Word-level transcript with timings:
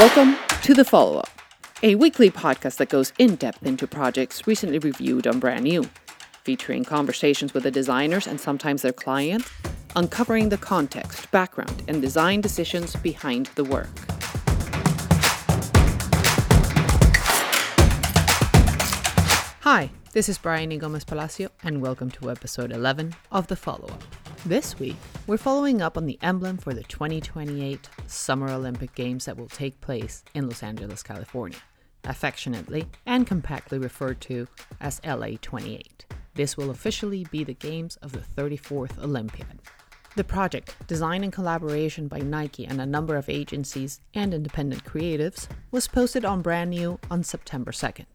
Welcome 0.00 0.38
to 0.62 0.72
The 0.72 0.82
Follow 0.82 1.18
Up, 1.18 1.28
a 1.82 1.94
weekly 1.94 2.30
podcast 2.30 2.78
that 2.78 2.88
goes 2.88 3.12
in 3.18 3.36
depth 3.36 3.62
into 3.66 3.86
projects 3.86 4.46
recently 4.46 4.78
reviewed 4.78 5.26
on 5.26 5.38
Brand 5.38 5.64
New, 5.64 5.90
featuring 6.42 6.86
conversations 6.86 7.52
with 7.52 7.64
the 7.64 7.70
designers 7.70 8.26
and 8.26 8.40
sometimes 8.40 8.80
their 8.80 8.94
clients, 8.94 9.50
uncovering 9.94 10.48
the 10.48 10.56
context, 10.56 11.30
background, 11.32 11.82
and 11.86 12.00
design 12.00 12.40
decisions 12.40 12.96
behind 12.96 13.50
the 13.56 13.64
work. 13.64 13.90
Hi, 19.60 19.90
this 20.14 20.30
is 20.30 20.38
Bryony 20.38 20.78
Gomez 20.78 21.04
Palacio, 21.04 21.50
and 21.62 21.82
welcome 21.82 22.10
to 22.12 22.30
episode 22.30 22.72
11 22.72 23.14
of 23.30 23.48
The 23.48 23.56
Follow 23.56 23.88
Up. 23.88 24.02
This 24.46 24.78
week, 24.78 24.96
we're 25.26 25.36
following 25.36 25.82
up 25.82 25.98
on 25.98 26.06
the 26.06 26.18
emblem 26.22 26.56
for 26.56 26.72
the 26.72 26.82
2028 26.84 27.90
Summer 28.06 28.48
Olympic 28.48 28.94
Games 28.94 29.26
that 29.26 29.36
will 29.36 29.48
take 29.48 29.78
place 29.82 30.24
in 30.32 30.48
Los 30.48 30.62
Angeles, 30.62 31.02
California, 31.02 31.58
affectionately 32.04 32.86
and 33.04 33.26
compactly 33.26 33.78
referred 33.78 34.18
to 34.22 34.48
as 34.80 34.98
LA 35.04 35.32
28. 35.42 36.06
This 36.32 36.56
will 36.56 36.70
officially 36.70 37.26
be 37.30 37.44
the 37.44 37.52
games 37.52 37.96
of 37.96 38.12
the 38.12 38.20
34th 38.20 38.98
Olympiad. 39.04 39.60
The 40.16 40.24
project, 40.24 40.74
designed 40.86 41.22
in 41.22 41.30
collaboration 41.30 42.08
by 42.08 42.20
Nike 42.20 42.66
and 42.66 42.80
a 42.80 42.86
number 42.86 43.16
of 43.16 43.28
agencies 43.28 44.00
and 44.14 44.32
independent 44.32 44.84
creatives, 44.84 45.48
was 45.70 45.86
posted 45.86 46.24
on 46.24 46.40
Brand 46.40 46.70
New 46.70 46.98
on 47.10 47.22
September 47.24 47.72
2nd. 47.72 48.06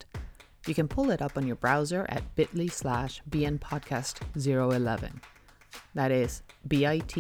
You 0.66 0.74
can 0.74 0.88
pull 0.88 1.12
it 1.12 1.22
up 1.22 1.38
on 1.38 1.46
your 1.46 1.56
browser 1.56 2.08
at 2.10 2.36
bit.ly 2.36 2.66
slash 2.68 3.22
bnpodcast011. 3.30 5.12
That 5.94 6.12
is 6.12 6.42
bit.ly 6.68 7.14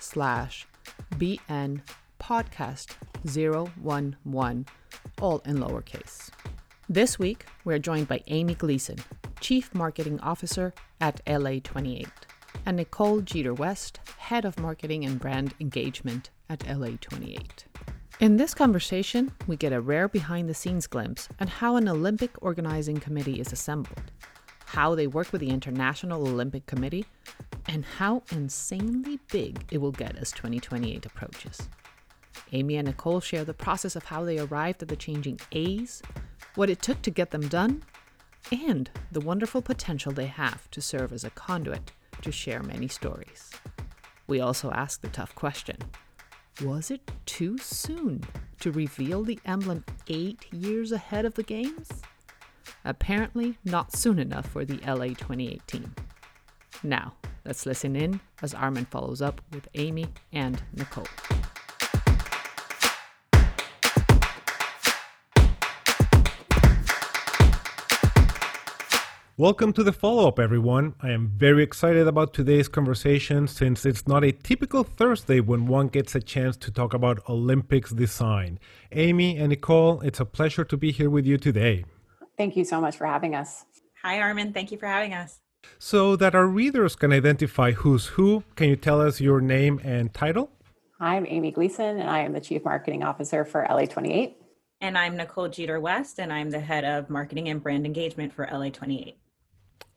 slash 0.00 0.66
bn 1.16 1.80
podcast 2.20 2.96
011, 3.24 4.66
all 5.20 5.38
in 5.44 5.58
lowercase. 5.58 6.30
This 6.88 7.18
week, 7.18 7.46
we're 7.64 7.78
joined 7.78 8.08
by 8.08 8.22
Amy 8.26 8.54
Gleeson, 8.54 8.98
Chief 9.40 9.74
Marketing 9.74 10.18
Officer 10.20 10.74
at 11.00 11.24
LA28, 11.26 12.08
and 12.66 12.76
Nicole 12.76 13.20
Jeter 13.20 13.54
West, 13.54 14.00
Head 14.18 14.44
of 14.44 14.58
Marketing 14.58 15.04
and 15.04 15.18
Brand 15.18 15.54
Engagement 15.60 16.30
at 16.48 16.60
LA28. 16.60 17.64
In 18.20 18.36
this 18.36 18.52
conversation, 18.52 19.32
we 19.46 19.56
get 19.56 19.72
a 19.72 19.80
rare 19.80 20.08
behind 20.08 20.48
the 20.48 20.54
scenes 20.54 20.86
glimpse 20.86 21.28
at 21.38 21.48
how 21.48 21.76
an 21.76 21.88
Olympic 21.88 22.30
organizing 22.42 23.00
committee 23.00 23.40
is 23.40 23.52
assembled, 23.52 24.12
how 24.72 24.94
they 24.94 25.08
work 25.08 25.32
with 25.32 25.40
the 25.40 25.50
International 25.50 26.28
Olympic 26.28 26.64
Committee, 26.66 27.04
and 27.66 27.84
how 27.84 28.22
insanely 28.30 29.18
big 29.32 29.64
it 29.72 29.78
will 29.78 29.90
get 29.90 30.16
as 30.16 30.30
2028 30.30 31.04
approaches. 31.04 31.68
Amy 32.52 32.76
and 32.76 32.86
Nicole 32.86 33.20
share 33.20 33.44
the 33.44 33.52
process 33.52 33.96
of 33.96 34.04
how 34.04 34.24
they 34.24 34.38
arrived 34.38 34.80
at 34.80 34.88
the 34.88 34.94
changing 34.94 35.40
A's, 35.50 36.02
what 36.54 36.70
it 36.70 36.80
took 36.80 37.02
to 37.02 37.10
get 37.10 37.32
them 37.32 37.48
done, 37.48 37.82
and 38.52 38.90
the 39.10 39.18
wonderful 39.18 39.60
potential 39.60 40.12
they 40.12 40.26
have 40.26 40.70
to 40.70 40.80
serve 40.80 41.12
as 41.12 41.24
a 41.24 41.30
conduit 41.30 41.90
to 42.22 42.30
share 42.30 42.62
many 42.62 42.86
stories. 42.86 43.50
We 44.28 44.38
also 44.38 44.70
ask 44.70 45.00
the 45.00 45.08
tough 45.08 45.34
question 45.34 45.78
was 46.62 46.92
it 46.92 47.10
too 47.26 47.58
soon 47.58 48.22
to 48.60 48.70
reveal 48.70 49.24
the 49.24 49.40
emblem 49.46 49.84
eight 50.06 50.46
years 50.52 50.92
ahead 50.92 51.24
of 51.24 51.34
the 51.34 51.42
Games? 51.42 51.88
Apparently, 52.84 53.58
not 53.64 53.96
soon 53.96 54.18
enough 54.18 54.46
for 54.46 54.64
the 54.64 54.78
LA 54.86 55.08
2018. 55.08 55.94
Now, 56.82 57.14
let's 57.44 57.66
listen 57.66 57.96
in 57.96 58.20
as 58.42 58.54
Armin 58.54 58.86
follows 58.86 59.20
up 59.20 59.40
with 59.52 59.68
Amy 59.74 60.06
and 60.32 60.62
Nicole. 60.74 61.06
Welcome 69.40 69.72
to 69.72 69.82
the 69.82 69.92
follow 69.94 70.28
up, 70.28 70.38
everyone. 70.38 70.94
I 71.00 71.12
am 71.12 71.32
very 71.34 71.62
excited 71.62 72.06
about 72.06 72.34
today's 72.34 72.68
conversation 72.68 73.48
since 73.48 73.86
it's 73.86 74.06
not 74.06 74.22
a 74.22 74.32
typical 74.32 74.84
Thursday 74.84 75.40
when 75.40 75.64
one 75.64 75.88
gets 75.88 76.14
a 76.14 76.20
chance 76.20 76.58
to 76.58 76.70
talk 76.70 76.92
about 76.92 77.26
Olympics 77.26 77.90
design. 77.90 78.58
Amy 78.92 79.38
and 79.38 79.48
Nicole, 79.48 80.02
it's 80.02 80.20
a 80.20 80.26
pleasure 80.26 80.64
to 80.64 80.76
be 80.76 80.92
here 80.92 81.08
with 81.08 81.24
you 81.24 81.38
today. 81.38 81.86
Thank 82.40 82.56
you 82.56 82.64
so 82.64 82.80
much 82.80 82.96
for 82.96 83.06
having 83.06 83.34
us. 83.34 83.66
Hi, 84.02 84.18
Armin. 84.18 84.54
Thank 84.54 84.72
you 84.72 84.78
for 84.78 84.86
having 84.86 85.12
us. 85.12 85.42
So 85.78 86.16
that 86.16 86.34
our 86.34 86.46
readers 86.46 86.96
can 86.96 87.12
identify 87.12 87.72
who's 87.72 88.06
who, 88.16 88.44
can 88.56 88.70
you 88.70 88.76
tell 88.76 88.98
us 88.98 89.20
your 89.20 89.42
name 89.42 89.78
and 89.84 90.14
title? 90.14 90.50
I'm 90.98 91.26
Amy 91.28 91.50
Gleeson, 91.50 92.00
and 92.00 92.08
I 92.08 92.20
am 92.20 92.32
the 92.32 92.40
Chief 92.40 92.64
Marketing 92.64 93.02
Officer 93.02 93.44
for 93.44 93.66
LA28. 93.68 94.36
And 94.80 94.96
I'm 94.96 95.18
Nicole 95.18 95.50
Jeter 95.50 95.78
West, 95.80 96.18
and 96.18 96.32
I'm 96.32 96.48
the 96.48 96.60
Head 96.60 96.86
of 96.86 97.10
Marketing 97.10 97.50
and 97.50 97.62
Brand 97.62 97.84
Engagement 97.84 98.32
for 98.32 98.46
LA28. 98.46 99.16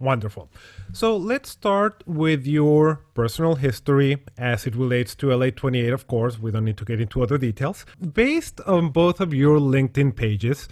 Wonderful. 0.04 0.50
So 0.92 1.16
let's 1.16 1.50
start 1.50 2.04
with 2.06 2.46
your 2.46 3.06
personal 3.14 3.56
history 3.56 4.18
as 4.38 4.68
it 4.68 4.76
relates 4.76 5.16
to 5.16 5.28
LA28, 5.28 5.94
of 5.94 6.08
course. 6.08 6.38
We 6.38 6.52
don't 6.52 6.66
need 6.66 6.78
to 6.78 6.84
get 6.84 7.00
into 7.00 7.24
other 7.24 7.38
details. 7.38 7.86
Based 8.14 8.60
on 8.68 8.90
both 8.90 9.22
of 9.22 9.34
your 9.34 9.60
LinkedIn 9.60 10.18
pages, 10.18 10.68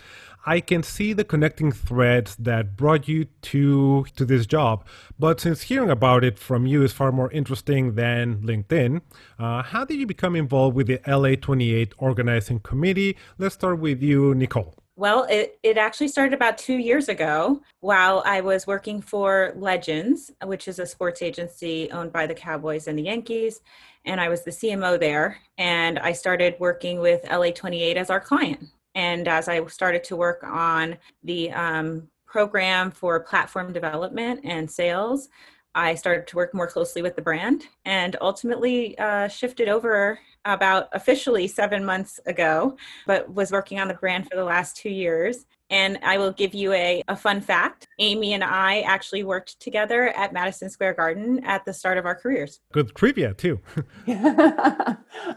I 0.46 0.60
can 0.60 0.82
see 0.82 1.14
the 1.14 1.24
connecting 1.24 1.72
threads 1.72 2.36
that 2.38 2.76
brought 2.76 3.08
you 3.08 3.26
to 3.26 4.06
to 4.16 4.26
this 4.26 4.46
job. 4.46 4.86
But 5.20 5.40
since 5.40 5.62
hearing 5.64 5.90
about 5.90 6.24
it 6.24 6.40
from 6.40 6.66
you 6.66 6.84
is 6.84 6.94
far 6.94 7.12
more 7.12 7.32
interesting 7.32 7.96
than 7.96 8.42
LinkedIn, 8.42 9.02
uh, 9.38 9.62
how 9.64 9.86
did 9.86 10.00
you 10.00 10.08
become 10.08 10.36
involved 10.36 10.76
with 10.76 10.88
the 10.88 10.98
LA28 11.00 11.94
organizing 11.98 12.60
committee? 12.60 13.18
Let's 13.38 13.56
start 13.56 13.80
with 13.80 14.02
you, 14.02 14.34
Nicole. 14.34 14.76
Well, 14.96 15.26
it, 15.30 15.58
it 15.64 15.78
actually 15.78 16.10
started 16.10 16.34
about 16.34 16.58
two 16.58 16.78
years 16.78 17.08
ago 17.08 17.62
while 17.80 18.22
I 18.26 18.42
was 18.42 18.68
working 18.68 19.02
for 19.02 19.54
Legends, 19.56 20.32
which 20.44 20.68
is 20.68 20.80
a 20.80 20.86
sports 20.86 21.22
agency 21.22 21.90
owned 21.92 22.12
by 22.12 22.28
the 22.28 22.36
Cowboys 22.36 22.88
and 22.88 22.98
the 22.98 23.04
Yankees. 23.04 23.62
And 24.06 24.20
I 24.20 24.30
was 24.30 24.44
the 24.44 24.52
CMO 24.52 25.00
there. 25.00 25.40
And 25.58 25.98
I 26.00 26.12
started 26.12 26.56
working 26.60 27.00
with 27.00 27.24
LA28 27.24 27.96
as 27.96 28.10
our 28.10 28.20
client. 28.20 28.70
And 28.96 29.28
as 29.28 29.48
I 29.48 29.66
started 29.68 30.04
to 30.06 30.16
work 30.16 30.44
on 30.44 30.98
the 31.24 31.52
um, 31.52 32.08
program 32.26 32.92
for 32.92 33.20
platform 33.20 33.74
development 33.74 34.42
and 34.44 34.70
sales, 34.70 35.30
I 35.74 35.96
started 35.96 36.28
to 36.28 36.36
work 36.36 36.54
more 36.54 36.68
closely 36.68 37.02
with 37.02 37.16
the 37.16 37.22
brand 37.22 37.64
and 37.86 38.16
ultimately 38.20 38.98
uh, 38.98 39.28
shifted 39.28 39.70
over 39.70 40.20
about 40.46 40.88
officially 40.94 41.48
seven 41.48 41.86
months 41.86 42.20
ago, 42.26 42.78
but 43.06 43.34
was 43.34 43.52
working 43.52 43.80
on 43.80 43.88
the 43.88 43.94
brand 43.94 44.30
for 44.30 44.36
the 44.36 44.44
last 44.44 44.76
two 44.76 44.90
years. 44.90 45.46
And 45.70 46.00
I 46.04 46.18
will 46.18 46.34
give 46.34 46.54
you 46.54 46.74
a, 46.74 47.02
a 47.08 47.16
fun 47.16 47.40
fact. 47.40 47.88
Amy 47.98 48.34
and 48.34 48.44
I 48.44 48.82
actually 48.82 49.24
worked 49.24 49.58
together 49.62 50.10
at 50.10 50.34
Madison 50.34 50.70
Square 50.70 50.96
Garden 50.96 51.42
at 51.46 51.64
the 51.64 51.72
start 51.72 51.98
of 51.98 52.06
our 52.06 52.14
careers. 52.14 52.60
Good 52.74 52.94
trivia, 52.94 53.34
too. 53.34 53.58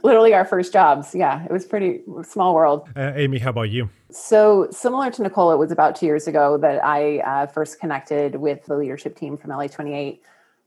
Literally 0.03 0.35
our 0.35 0.45
first 0.45 0.73
jobs. 0.73 1.15
Yeah, 1.15 1.45
it 1.45 1.53
was 1.53 1.65
pretty 1.65 2.03
small 2.25 2.53
world. 2.53 2.89
Uh, 2.97 3.13
Amy, 3.15 3.39
how 3.39 3.51
about 3.51 3.71
you? 3.71 3.91
So, 4.11 4.67
similar 4.73 5.11
to 5.13 5.23
Nicole, 5.23 5.53
it 5.53 5.57
was 5.57 5.71
about 5.71 5.95
two 5.95 6.07
years 6.07 6.27
ago 6.27 6.59
that 6.59 6.85
I 6.85 7.19
uh, 7.19 7.47
first 7.47 7.79
connected 7.79 8.35
with 8.35 8.65
the 8.67 8.77
leadership 8.77 9.17
team 9.17 9.37
from 9.37 9.51
LA28 9.51 10.19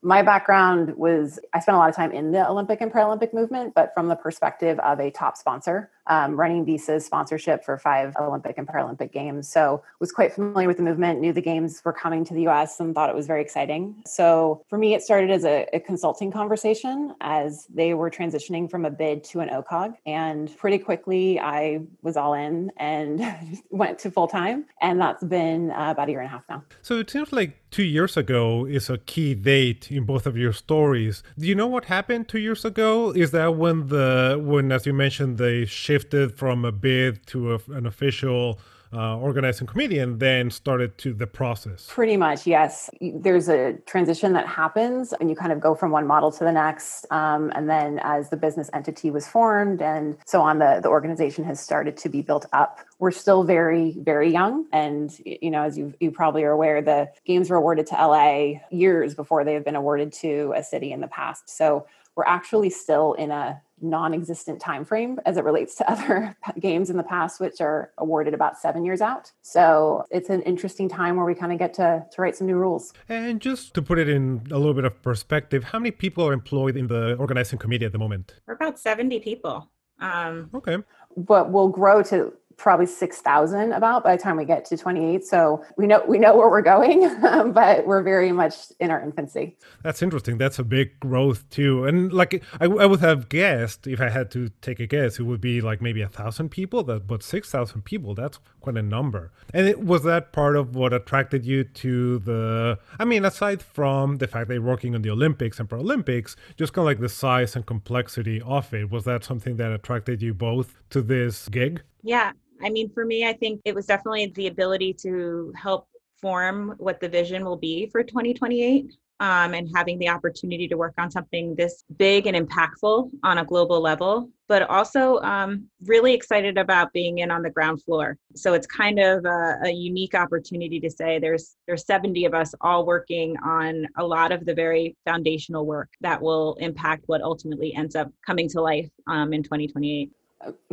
my 0.02 0.22
background 0.22 0.96
was 0.96 1.40
I 1.54 1.60
spent 1.60 1.76
a 1.76 1.80
lot 1.80 1.90
of 1.90 1.96
time 1.96 2.12
in 2.12 2.32
the 2.32 2.48
Olympic 2.48 2.82
and 2.82 2.92
Paralympic 2.92 3.34
movement, 3.34 3.74
but 3.74 3.94
from 3.94 4.08
the 4.08 4.16
perspective 4.16 4.80
of 4.80 5.00
a 5.00 5.10
top 5.12 5.38
sponsor, 5.38 5.90
um, 6.08 6.40
running 6.40 6.66
Visa's 6.66 7.06
sponsorship 7.06 7.64
for 7.64 7.78
five 7.78 8.16
Olympic 8.20 8.58
and 8.58 8.68
Paralympic 8.68 9.12
games. 9.12 9.48
So 9.48 9.84
was 10.00 10.12
quite 10.12 10.34
familiar 10.34 10.68
with 10.68 10.78
the 10.78 10.84
movement, 10.84 11.20
knew 11.20 11.34
the 11.34 11.42
games 11.42 11.82
were 11.84 11.94
coming 11.94 12.24
to 12.26 12.34
the 12.34 12.48
US 12.48 12.80
and 12.80 12.94
thought 12.94 13.10
it 13.10 13.16
was 13.16 13.28
very 13.28 13.42
exciting. 13.42 13.96
So 14.06 14.64
for 14.70 14.78
me, 14.78 14.94
it 14.94 15.02
started 15.02 15.32
as 15.32 15.46
a, 15.46 15.68
a 15.74 15.80
consulting 15.80 16.32
conversation 16.32 17.16
as 17.22 17.68
they 17.74 17.94
were 17.94 18.10
transitioning 18.10 18.70
from 18.70 18.86
a 18.86 18.90
bid 18.90 19.24
to 19.26 19.40
an 19.40 19.50
OCOG. 19.50 19.96
And 20.06 20.56
pretty 20.58 20.80
quickly, 20.80 21.40
I 21.40 21.82
was 22.02 22.18
all 22.18 22.34
in 22.34 22.72
and 22.78 23.22
went 23.70 24.00
to 24.00 24.12
full 24.12 24.28
time. 24.28 24.66
And 24.82 25.00
that's 25.00 25.24
been 25.24 25.72
uh, 25.72 25.92
about 25.92 26.08
a 26.08 26.12
year 26.12 26.22
and 26.22 26.28
a 26.28 26.32
half 26.32 26.44
now. 26.50 26.64
So 26.82 26.98
it 26.98 27.10
seems 27.10 27.32
like 27.32 27.58
two 27.72 27.84
years 27.84 28.18
ago 28.18 28.66
is 28.66 28.90
a 28.90 28.98
key 28.98 29.36
date 29.36 29.92
in 29.92 30.06
both 30.06 30.26
of 30.26 30.38
your 30.38 30.54
stories. 30.54 31.24
Do 31.38 31.48
you 31.48 31.56
know 31.56 31.68
what 31.68 31.86
happened 31.86 32.28
two 32.28 32.40
years 32.40 32.64
ago? 32.66 33.12
Is 33.12 33.32
that 33.32 33.56
when 33.56 33.88
the 33.88 34.42
when, 34.44 34.72
as 34.72 34.86
you 34.86 34.94
mentioned, 34.94 35.38
they 35.38 35.66
shifted 35.98 36.38
from 36.38 36.64
a 36.64 36.72
bid 36.72 37.26
to 37.26 37.56
a, 37.56 37.60
an 37.70 37.88
official 37.88 38.60
uh, 38.94 39.18
organizing 39.18 39.66
committee 39.66 39.98
and 39.98 40.20
then 40.20 40.52
started 40.52 40.96
to 41.00 41.12
the 41.12 41.26
process? 41.26 41.88
Pretty 41.90 42.16
much, 42.16 42.46
yes. 42.46 42.90
There's 43.02 43.50
a 43.50 43.74
transition 43.88 44.34
that 44.34 44.48
happens 44.48 45.12
and 45.14 45.28
you 45.28 45.36
kind 45.36 45.52
of 45.52 45.60
go 45.60 45.74
from 45.74 45.90
one 45.90 46.06
model 46.06 46.32
to 46.32 46.44
the 46.44 46.52
next. 46.52 47.12
Um, 47.12 47.52
and 47.56 47.68
then 47.68 48.00
as 48.04 48.30
the 48.30 48.38
business 48.38 48.70
entity 48.74 49.10
was 49.10 49.28
formed 49.28 49.82
and 49.82 50.18
so 50.28 50.40
on, 50.42 50.60
the, 50.60 50.80
the 50.84 50.90
organization 50.90 51.44
has 51.46 51.60
started 51.60 51.98
to 51.98 52.10
be 52.10 52.22
built 52.22 52.46
up. 52.54 52.80
We're 53.00 53.10
still 53.10 53.44
very, 53.44 53.98
very 54.00 54.32
young. 54.32 54.68
And, 54.72 55.12
you 55.26 55.50
know, 55.50 55.64
as 55.64 55.80
you, 55.80 55.96
you 56.00 56.12
probably 56.12 56.44
are 56.44 56.52
aware, 56.52 56.80
the 56.80 57.10
games 57.26 57.50
were 57.50 57.58
awarded 57.58 57.88
to 57.88 57.96
LA 57.96 58.62
years 58.70 59.16
before 59.16 59.44
they 59.44 59.56
have 59.56 59.66
been 59.66 59.76
awarded 59.76 60.14
to 60.22 60.54
a 60.56 60.64
city 60.64 60.92
in 60.92 61.02
the 61.02 61.08
past. 61.08 61.50
So 61.50 61.88
we're 62.16 62.26
actually 62.26 62.70
still 62.70 63.14
in 63.14 63.32
a 63.32 63.62
non-existent 63.82 64.60
time 64.60 64.84
frame 64.84 65.20
as 65.26 65.38
it 65.38 65.44
relates 65.44 65.76
to 65.76 65.92
other 65.92 66.36
games 66.60 66.90
in 66.90 66.98
the 66.98 67.04
past 67.04 67.40
which 67.40 67.62
are 67.62 67.92
awarded 67.98 68.34
about 68.34 68.58
seven 68.58 68.84
years 68.84 69.02
out. 69.02 69.32
So 69.42 70.06
it's 70.10 70.30
an 70.30 70.42
interesting 70.44 70.90
time 70.90 71.16
where 71.18 71.26
we 71.26 71.36
kind 71.36 71.52
of 71.52 71.60
get 71.60 71.74
to, 71.76 72.06
to 72.12 72.22
write 72.22 72.36
some 72.36 72.48
new 72.48 72.56
rules. 72.56 72.94
And 73.10 73.40
just 73.40 73.74
to 73.76 73.82
put 73.82 74.00
it 74.00 74.10
in 74.10 74.48
a 74.52 74.58
little 74.58 74.74
bit 74.74 74.86
of 74.86 75.02
perspective 75.02 75.64
how 75.64 75.80
many 75.80 75.92
people 75.92 76.28
are 76.28 76.34
employed 76.34 76.78
in 76.78 76.88
the 76.88 77.16
organizing 77.16 77.60
committee 77.60 77.86
at 77.86 77.92
the 77.92 77.98
moment? 77.98 78.36
We're 78.46 78.54
about 78.54 78.80
70 78.80 79.20
people. 79.20 79.70
Um, 80.00 80.50
okay. 80.54 80.78
But 81.16 81.52
we'll 81.52 81.70
grow 81.70 82.04
to 82.04 82.34
probably 82.58 82.88
6000 82.88 83.72
about 83.72 84.04
by 84.04 84.16
the 84.16 84.22
time 84.22 84.36
we 84.36 84.44
get 84.44 84.66
to 84.66 84.76
28 84.76 85.24
so 85.24 85.64
we 85.78 85.86
know 85.86 86.04
we 86.08 86.18
know 86.18 86.36
where 86.36 86.50
we're 86.50 86.64
going 86.64 87.02
but 87.54 87.86
we're 87.86 88.02
very 88.02 88.32
much 88.32 88.56
in 88.80 88.90
our 88.90 89.02
infancy. 89.02 89.56
That's 89.84 90.02
interesting. 90.02 90.40
That's 90.40 90.58
a 90.58 90.64
big 90.64 91.00
growth 91.00 91.48
too. 91.52 91.86
And 91.86 92.12
like 92.12 92.44
I, 92.60 92.66
I 92.66 92.86
would 92.88 93.00
have 93.00 93.30
guessed 93.30 93.86
if 93.86 94.02
i 94.02 94.10
had 94.10 94.32
to 94.32 94.50
take 94.62 94.80
a 94.80 94.88
guess 94.88 95.20
it 95.20 95.24
would 95.24 95.40
be 95.40 95.62
like 95.62 95.82
maybe 95.82 96.02
a 96.02 96.10
thousand 96.10 96.50
people 96.50 96.84
that 96.86 97.06
but 97.06 97.22
6000 97.22 97.84
people 97.84 98.16
that's 98.16 98.40
quite 98.60 98.76
a 98.76 98.82
number. 98.82 99.32
And 99.54 99.68
it 99.68 99.84
was 99.84 100.04
that 100.04 100.34
part 100.34 100.56
of 100.56 100.76
what 100.76 100.94
attracted 100.94 101.46
you 101.46 101.64
to 101.64 102.20
the 102.20 102.80
i 102.98 103.06
mean 103.06 103.24
aside 103.24 103.62
from 103.62 104.18
the 104.18 104.28
fact 104.28 104.48
that 104.48 104.56
you're 104.56 104.64
working 104.64 104.96
on 104.96 105.04
the 105.04 105.12
olympics 105.12 105.60
and 105.60 105.70
paralympics 105.70 106.36
just 106.58 106.74
kind 106.74 106.84
of 106.84 106.88
like 106.88 107.00
the 107.00 107.10
size 107.10 107.56
and 107.56 107.68
complexity 107.68 108.42
of 108.42 108.74
it 108.74 108.90
was 108.90 109.04
that 109.04 109.24
something 109.24 109.58
that 109.58 109.72
attracted 109.72 110.24
you 110.24 110.34
both 110.34 110.76
to 110.90 111.02
this 111.02 111.48
gig? 111.50 111.84
Yeah 112.02 112.32
I 112.62 112.70
mean, 112.70 112.90
for 112.90 113.06
me, 113.06 113.28
I 113.28 113.34
think 113.34 113.62
it 113.66 113.76
was 113.76 113.86
definitely 113.86 114.32
the 114.36 114.48
ability 114.48 114.94
to 115.02 115.54
help 115.56 115.88
form 116.22 116.76
what 116.78 117.00
the 117.00 117.10
vision 117.10 117.46
will 117.46 117.58
be 117.58 117.88
for 117.88 118.04
2028 118.04 118.92
um, 119.20 119.54
and 119.54 119.70
having 119.76 119.98
the 119.98 120.10
opportunity 120.10 120.68
to 120.68 120.76
work 120.76 120.94
on 120.98 121.10
something 121.10 121.56
this 121.56 121.84
big 121.98 122.28
and 122.28 122.38
impactful 122.38 123.10
on 123.24 123.40
a 123.40 123.46
global 123.46 123.82
level, 123.82 124.30
but 124.48 124.64
also 124.70 125.18
um, 125.22 125.68
really 125.86 126.14
excited 126.14 126.58
about 126.58 126.94
being 126.94 127.20
in 127.20 127.32
on 127.32 127.42
the 127.42 127.50
ground 127.50 127.82
floor. 127.82 128.18
So 128.36 128.54
it's 128.54 128.68
kind 128.68 129.00
of 129.00 129.26
a, 129.26 129.58
a, 129.64 129.70
unique 129.72 130.14
opportunity 130.14 130.80
to 130.80 130.90
say 130.90 131.20
there's 131.20 131.56
there's 131.66 131.86
70 131.86 132.26
of 132.26 132.34
us 132.34 132.54
all 132.62 132.86
working 132.86 133.36
on 133.44 133.88
a 133.98 134.06
lot 134.06 134.32
of 134.32 134.46
the 134.46 134.54
very 134.54 134.96
foundational 135.06 135.66
work 135.66 135.90
that 136.02 136.22
will 136.22 136.56
impact 136.56 137.04
what 137.08 137.22
ultimately 137.22 137.74
ends 137.74 137.96
up 137.96 138.12
coming 138.26 138.48
to 138.50 138.62
life 138.62 138.90
um, 139.08 139.34
in 139.34 139.42
2028. 139.42 140.12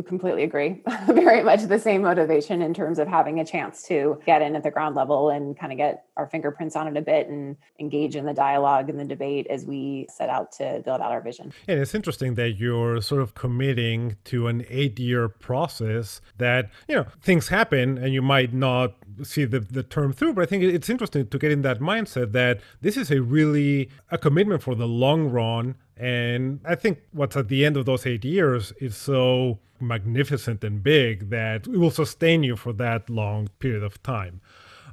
Completely 0.05 0.43
agree. 0.43 0.83
Very 1.07 1.43
much 1.43 1.63
the 1.63 1.79
same 1.79 2.03
motivation 2.03 2.61
in 2.61 2.73
terms 2.73 2.99
of 2.99 3.07
having 3.07 3.39
a 3.39 3.45
chance 3.45 3.81
to 3.83 4.21
get 4.23 4.43
in 4.43 4.55
at 4.55 4.61
the 4.61 4.69
ground 4.69 4.95
level 4.95 5.29
and 5.31 5.57
kind 5.57 5.71
of 5.71 5.77
get 5.77 6.05
our 6.17 6.27
fingerprints 6.27 6.75
on 6.75 6.87
it 6.87 6.95
a 6.95 7.01
bit 7.01 7.27
and 7.27 7.57
engage 7.79 8.15
in 8.15 8.25
the 8.25 8.33
dialogue 8.33 8.89
and 8.91 8.99
the 8.99 9.05
debate 9.05 9.47
as 9.49 9.65
we 9.65 10.05
set 10.15 10.29
out 10.29 10.51
to 10.51 10.83
build 10.85 11.01
out 11.01 11.11
our 11.11 11.19
vision. 11.19 11.51
And 11.67 11.79
it's 11.79 11.95
interesting 11.95 12.35
that 12.35 12.51
you're 12.51 13.01
sort 13.01 13.21
of 13.21 13.33
committing 13.33 14.17
to 14.25 14.47
an 14.47 14.65
eight 14.69 14.99
year 14.99 15.27
process 15.27 16.21
that, 16.37 16.69
you 16.87 16.95
know, 16.95 17.07
things 17.21 17.47
happen 17.47 17.97
and 17.97 18.13
you 18.13 18.21
might 18.21 18.53
not 18.53 18.93
see 19.23 19.45
the, 19.45 19.61
the 19.61 19.81
term 19.81 20.13
through, 20.13 20.33
but 20.33 20.43
I 20.43 20.45
think 20.45 20.63
it's 20.63 20.89
interesting 20.89 21.27
to 21.27 21.39
get 21.39 21.51
in 21.51 21.63
that 21.63 21.79
mindset 21.79 22.33
that 22.33 22.61
this 22.81 22.97
is 22.97 23.09
a 23.09 23.21
really 23.21 23.89
a 24.11 24.19
commitment 24.19 24.61
for 24.61 24.75
the 24.75 24.87
long 24.87 25.31
run 25.31 25.75
and 25.97 26.59
I 26.65 26.75
think 26.75 26.99
what's 27.11 27.37
at 27.37 27.47
the 27.47 27.65
end 27.65 27.77
of 27.77 27.85
those 27.85 28.05
eight 28.05 28.25
years 28.25 28.73
is 28.79 28.97
so 28.97 29.59
magnificent 29.79 30.63
and 30.63 30.83
big 30.83 31.29
that 31.29 31.67
it 31.67 31.77
will 31.77 31.91
sustain 31.91 32.43
you 32.43 32.55
for 32.55 32.73
that 32.73 33.09
long 33.09 33.47
period 33.59 33.83
of 33.83 34.01
time. 34.03 34.41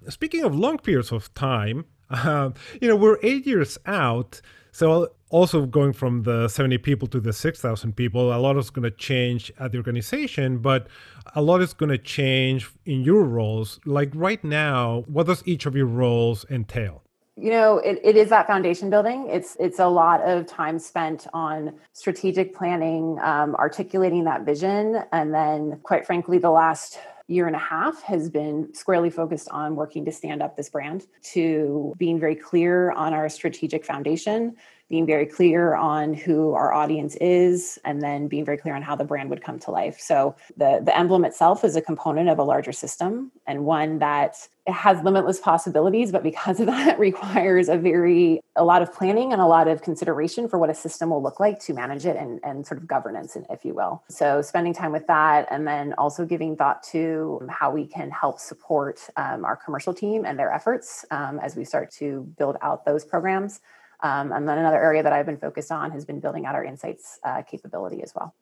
Speaking 0.08 0.44
of 0.44 0.54
long 0.54 0.78
periods 0.78 1.12
of 1.12 1.32
time, 1.34 1.86
uh, 2.10 2.50
you 2.80 2.88
know, 2.88 2.96
we're 2.96 3.18
eight 3.22 3.46
years 3.46 3.78
out. 3.86 4.40
So 4.70 5.12
also 5.30 5.66
going 5.66 5.92
from 5.92 6.22
the 6.22 6.48
70 6.48 6.78
people 6.78 7.08
to 7.08 7.20
the 7.20 7.32
6,000 7.32 7.94
people, 7.94 8.34
a 8.34 8.38
lot 8.38 8.56
is 8.56 8.70
going 8.70 8.84
to 8.84 8.90
change 8.90 9.52
at 9.58 9.72
the 9.72 9.78
organization, 9.78 10.58
but 10.58 10.88
a 11.34 11.42
lot 11.42 11.60
is 11.62 11.72
going 11.72 11.90
to 11.90 11.98
change 11.98 12.70
in 12.86 13.02
your 13.02 13.24
roles. 13.24 13.80
Like 13.84 14.10
right 14.14 14.42
now, 14.42 15.04
what 15.08 15.26
does 15.26 15.42
each 15.46 15.66
of 15.66 15.74
your 15.74 15.86
roles 15.86 16.46
entail? 16.50 17.02
You 17.36 17.50
know 17.50 17.78
it, 17.78 18.00
it 18.04 18.16
is 18.16 18.28
that 18.30 18.46
foundation 18.46 18.90
building. 18.90 19.28
It's 19.30 19.56
it's 19.58 19.78
a 19.78 19.86
lot 19.86 20.20
of 20.22 20.46
time 20.46 20.78
spent 20.78 21.26
on 21.32 21.74
strategic 21.92 22.54
planning 22.54 23.18
um, 23.22 23.54
articulating 23.54 24.24
that 24.24 24.44
vision. 24.44 25.02
And 25.12 25.32
then 25.32 25.80
quite 25.82 26.06
frankly 26.06 26.38
the 26.38 26.50
last 26.50 26.98
year 27.28 27.46
and 27.46 27.56
a 27.56 27.58
half 27.58 28.02
has 28.02 28.28
been 28.28 28.72
squarely 28.74 29.08
focused 29.08 29.48
on 29.50 29.76
working 29.76 30.04
to 30.04 30.12
stand 30.12 30.42
up 30.42 30.56
this 30.56 30.68
brand 30.68 31.06
to 31.22 31.94
being 31.96 32.20
very 32.20 32.36
clear 32.36 32.90
on 32.92 33.14
our 33.14 33.28
strategic 33.28 33.84
foundation 33.84 34.54
being 34.92 35.06
very 35.06 35.24
clear 35.24 35.74
on 35.74 36.12
who 36.12 36.52
our 36.52 36.70
audience 36.70 37.16
is 37.16 37.78
and 37.82 38.02
then 38.02 38.28
being 38.28 38.44
very 38.44 38.58
clear 38.58 38.76
on 38.76 38.82
how 38.82 38.94
the 38.94 39.04
brand 39.04 39.30
would 39.30 39.42
come 39.42 39.58
to 39.58 39.70
life. 39.70 39.98
So 39.98 40.36
the 40.58 40.82
the 40.84 40.94
emblem 40.94 41.24
itself 41.24 41.64
is 41.64 41.76
a 41.76 41.80
component 41.80 42.28
of 42.28 42.38
a 42.38 42.42
larger 42.42 42.72
system 42.72 43.32
and 43.46 43.64
one 43.64 44.00
that 44.00 44.36
has 44.66 45.02
limitless 45.02 45.40
possibilities 45.40 46.12
but 46.12 46.22
because 46.22 46.60
of 46.60 46.66
that 46.74 46.98
requires 46.98 47.70
a 47.70 47.78
very 47.78 48.42
a 48.54 48.64
lot 48.64 48.82
of 48.82 48.92
planning 48.92 49.32
and 49.32 49.40
a 49.40 49.46
lot 49.46 49.66
of 49.66 49.80
consideration 49.80 50.46
for 50.46 50.58
what 50.58 50.68
a 50.68 50.74
system 50.74 51.08
will 51.08 51.22
look 51.22 51.40
like 51.40 51.58
to 51.60 51.72
manage 51.72 52.04
it 52.04 52.16
and, 52.16 52.38
and 52.44 52.66
sort 52.66 52.78
of 52.78 52.86
governance 52.86 53.34
if 53.48 53.64
you 53.64 53.72
will. 53.72 54.02
So 54.10 54.42
spending 54.42 54.74
time 54.74 54.92
with 54.92 55.06
that 55.06 55.48
and 55.50 55.66
then 55.66 55.94
also 55.94 56.26
giving 56.26 56.54
thought 56.54 56.82
to 56.92 57.48
how 57.48 57.70
we 57.70 57.86
can 57.86 58.10
help 58.10 58.38
support 58.38 59.00
um, 59.16 59.46
our 59.46 59.56
commercial 59.56 59.94
team 59.94 60.26
and 60.26 60.38
their 60.38 60.52
efforts 60.52 61.06
um, 61.10 61.38
as 61.38 61.56
we 61.56 61.64
start 61.64 61.90
to 61.92 62.30
build 62.36 62.58
out 62.60 62.84
those 62.84 63.06
programs 63.06 63.60
um, 64.02 64.32
and 64.32 64.48
then 64.48 64.58
another 64.58 64.82
area 64.82 65.02
that 65.02 65.12
I've 65.12 65.26
been 65.26 65.38
focused 65.38 65.70
on 65.70 65.90
has 65.92 66.04
been 66.04 66.20
building 66.20 66.44
out 66.46 66.54
our 66.54 66.64
insights 66.64 67.18
uh, 67.24 67.42
capability 67.42 68.02
as 68.02 68.14
well. 68.14 68.34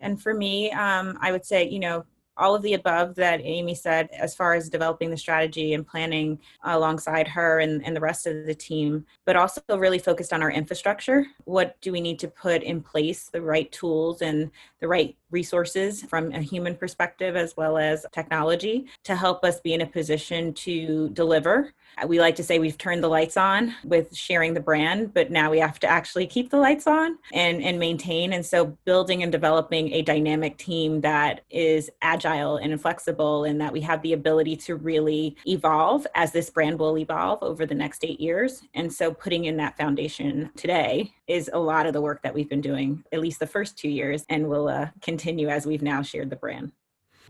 And 0.00 0.20
for 0.20 0.34
me, 0.34 0.70
um, 0.72 1.18
I 1.20 1.32
would 1.32 1.44
say, 1.44 1.68
you 1.68 1.78
know, 1.78 2.04
all 2.36 2.54
of 2.54 2.62
the 2.62 2.74
above 2.74 3.14
that 3.16 3.40
Amy 3.42 3.74
said, 3.74 4.08
as 4.18 4.34
far 4.34 4.54
as 4.54 4.68
developing 4.68 5.10
the 5.10 5.16
strategy 5.16 5.74
and 5.74 5.86
planning 5.86 6.38
alongside 6.64 7.28
her 7.28 7.60
and, 7.60 7.84
and 7.84 7.94
the 7.94 8.00
rest 8.00 8.26
of 8.26 8.46
the 8.46 8.54
team, 8.54 9.04
but 9.26 9.36
also 9.36 9.60
really 9.68 9.98
focused 9.98 10.32
on 10.32 10.42
our 10.42 10.50
infrastructure. 10.50 11.26
What 11.44 11.78
do 11.82 11.92
we 11.92 12.00
need 12.00 12.18
to 12.20 12.28
put 12.28 12.62
in 12.62 12.80
place, 12.80 13.28
the 13.28 13.42
right 13.42 13.70
tools 13.70 14.22
and 14.22 14.50
the 14.80 14.88
right 14.88 15.16
resources 15.32 16.02
from 16.02 16.32
a 16.32 16.40
human 16.40 16.76
perspective 16.76 17.36
as 17.36 17.56
well 17.56 17.78
as 17.78 18.06
technology 18.12 18.86
to 19.04 19.16
help 19.16 19.44
us 19.44 19.60
be 19.60 19.74
in 19.74 19.80
a 19.80 19.86
position 19.86 20.52
to 20.54 21.08
deliver 21.10 21.72
we 22.06 22.20
like 22.20 22.36
to 22.36 22.42
say 22.42 22.58
we've 22.58 22.78
turned 22.78 23.02
the 23.02 23.08
lights 23.08 23.36
on 23.36 23.74
with 23.84 24.14
sharing 24.16 24.54
the 24.54 24.60
brand, 24.60 25.12
but 25.14 25.30
now 25.30 25.50
we 25.50 25.58
have 25.58 25.78
to 25.80 25.86
actually 25.86 26.26
keep 26.26 26.50
the 26.50 26.56
lights 26.56 26.86
on 26.86 27.18
and, 27.32 27.62
and 27.62 27.78
maintain. 27.78 28.32
And 28.32 28.44
so 28.44 28.76
building 28.84 29.22
and 29.22 29.30
developing 29.30 29.92
a 29.92 30.02
dynamic 30.02 30.56
team 30.56 31.00
that 31.02 31.42
is 31.50 31.90
agile 32.00 32.56
and 32.56 32.80
flexible 32.80 33.44
and 33.44 33.60
that 33.60 33.72
we 33.72 33.80
have 33.82 34.02
the 34.02 34.14
ability 34.14 34.56
to 34.56 34.76
really 34.76 35.36
evolve 35.46 36.06
as 36.14 36.32
this 36.32 36.50
brand 36.50 36.78
will 36.78 36.98
evolve 36.98 37.42
over 37.42 37.66
the 37.66 37.74
next 37.74 38.04
eight 38.04 38.20
years. 38.20 38.62
And 38.74 38.92
so 38.92 39.12
putting 39.12 39.44
in 39.44 39.56
that 39.58 39.76
foundation 39.76 40.50
today 40.56 41.14
is 41.26 41.50
a 41.52 41.58
lot 41.58 41.86
of 41.86 41.92
the 41.92 42.00
work 42.00 42.22
that 42.22 42.34
we've 42.34 42.48
been 42.48 42.60
doing, 42.60 43.04
at 43.12 43.20
least 43.20 43.38
the 43.38 43.46
first 43.46 43.78
two 43.78 43.88
years, 43.88 44.24
and 44.28 44.48
will 44.48 44.68
uh, 44.68 44.88
continue 45.00 45.21
as 45.26 45.66
we've 45.66 45.82
now 45.82 46.02
shared 46.02 46.30
the 46.30 46.36
brand 46.36 46.72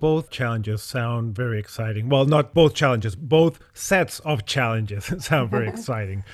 both 0.02 0.30
challenges 0.30 0.82
sound 0.82 1.32
very 1.32 1.60
exciting. 1.60 2.08
Well, 2.08 2.24
not 2.24 2.54
both 2.54 2.74
challenges, 2.74 3.14
both 3.14 3.60
sets 3.72 4.18
of 4.20 4.44
challenges 4.44 5.04
sound 5.24 5.52
very 5.52 5.68
exciting. 5.74 6.24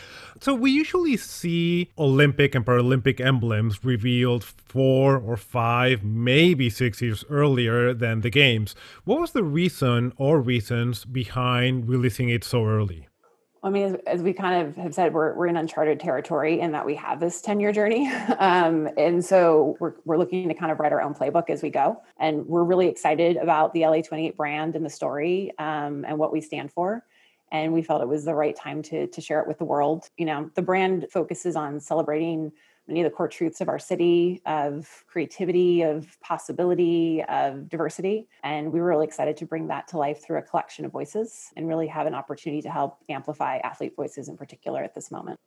So, 0.40 0.54
we 0.54 0.70
usually 0.70 1.18
see 1.18 1.90
Olympic 1.98 2.54
and 2.54 2.64
Paralympic 2.64 3.20
emblems 3.20 3.84
revealed 3.84 4.42
four 4.42 5.18
or 5.18 5.36
five, 5.36 6.02
maybe 6.02 6.70
six 6.70 7.02
years 7.02 7.24
earlier 7.28 7.92
than 7.92 8.22
the 8.22 8.30
Games. 8.30 8.74
What 9.04 9.20
was 9.20 9.32
the 9.32 9.42
reason 9.42 10.14
or 10.16 10.40
reasons 10.40 11.04
behind 11.04 11.88
releasing 11.88 12.30
it 12.30 12.44
so 12.44 12.64
early? 12.64 13.07
I 13.62 13.70
mean, 13.70 13.96
as, 14.06 14.22
we 14.22 14.32
kind 14.32 14.66
of 14.66 14.76
have 14.76 14.94
said, 14.94 15.12
we're, 15.12 15.34
we're 15.34 15.48
in 15.48 15.56
uncharted 15.56 15.98
territory 15.98 16.60
in 16.60 16.72
that 16.72 16.86
we 16.86 16.94
have 16.94 17.18
this 17.18 17.40
10 17.40 17.60
year 17.60 17.72
journey. 17.72 18.10
Um, 18.38 18.88
and 18.96 19.24
so 19.24 19.76
we're, 19.80 19.94
we're 20.04 20.16
looking 20.16 20.48
to 20.48 20.54
kind 20.54 20.70
of 20.70 20.78
write 20.78 20.92
our 20.92 21.02
own 21.02 21.12
playbook 21.12 21.50
as 21.50 21.60
we 21.60 21.70
go. 21.70 22.00
And 22.20 22.46
we're 22.46 22.62
really 22.62 22.86
excited 22.86 23.36
about 23.36 23.72
the 23.72 23.80
LA28 23.80 24.36
brand 24.36 24.76
and 24.76 24.84
the 24.84 24.90
story 24.90 25.52
um, 25.58 26.04
and 26.06 26.18
what 26.18 26.32
we 26.32 26.40
stand 26.40 26.70
for. 26.70 27.04
And 27.50 27.72
we 27.72 27.82
felt 27.82 28.00
it 28.00 28.08
was 28.08 28.24
the 28.24 28.34
right 28.34 28.54
time 28.54 28.80
to, 28.82 29.08
to 29.08 29.20
share 29.20 29.40
it 29.40 29.48
with 29.48 29.58
the 29.58 29.64
world. 29.64 30.08
You 30.16 30.26
know, 30.26 30.50
the 30.54 30.62
brand 30.62 31.06
focuses 31.10 31.56
on 31.56 31.80
celebrating 31.80 32.52
many 32.88 33.00
of 33.02 33.04
the 33.04 33.14
core 33.14 33.28
truths 33.28 33.60
of 33.60 33.68
our 33.68 33.78
city 33.78 34.40
of 34.46 35.04
creativity, 35.06 35.82
of 35.82 36.18
possibility, 36.20 37.22
of 37.28 37.68
diversity. 37.68 38.26
And 38.42 38.72
we 38.72 38.80
were 38.80 38.86
really 38.86 39.06
excited 39.06 39.36
to 39.36 39.46
bring 39.46 39.68
that 39.68 39.86
to 39.88 39.98
life 39.98 40.24
through 40.24 40.38
a 40.38 40.42
collection 40.42 40.84
of 40.84 40.92
voices 40.92 41.50
and 41.56 41.68
really 41.68 41.86
have 41.86 42.06
an 42.06 42.14
opportunity 42.14 42.62
to 42.62 42.70
help 42.70 42.98
amplify 43.08 43.58
athlete 43.58 43.94
voices 43.94 44.28
in 44.28 44.36
particular 44.36 44.82
at 44.82 44.94
this 44.94 45.10
moment. 45.10 45.38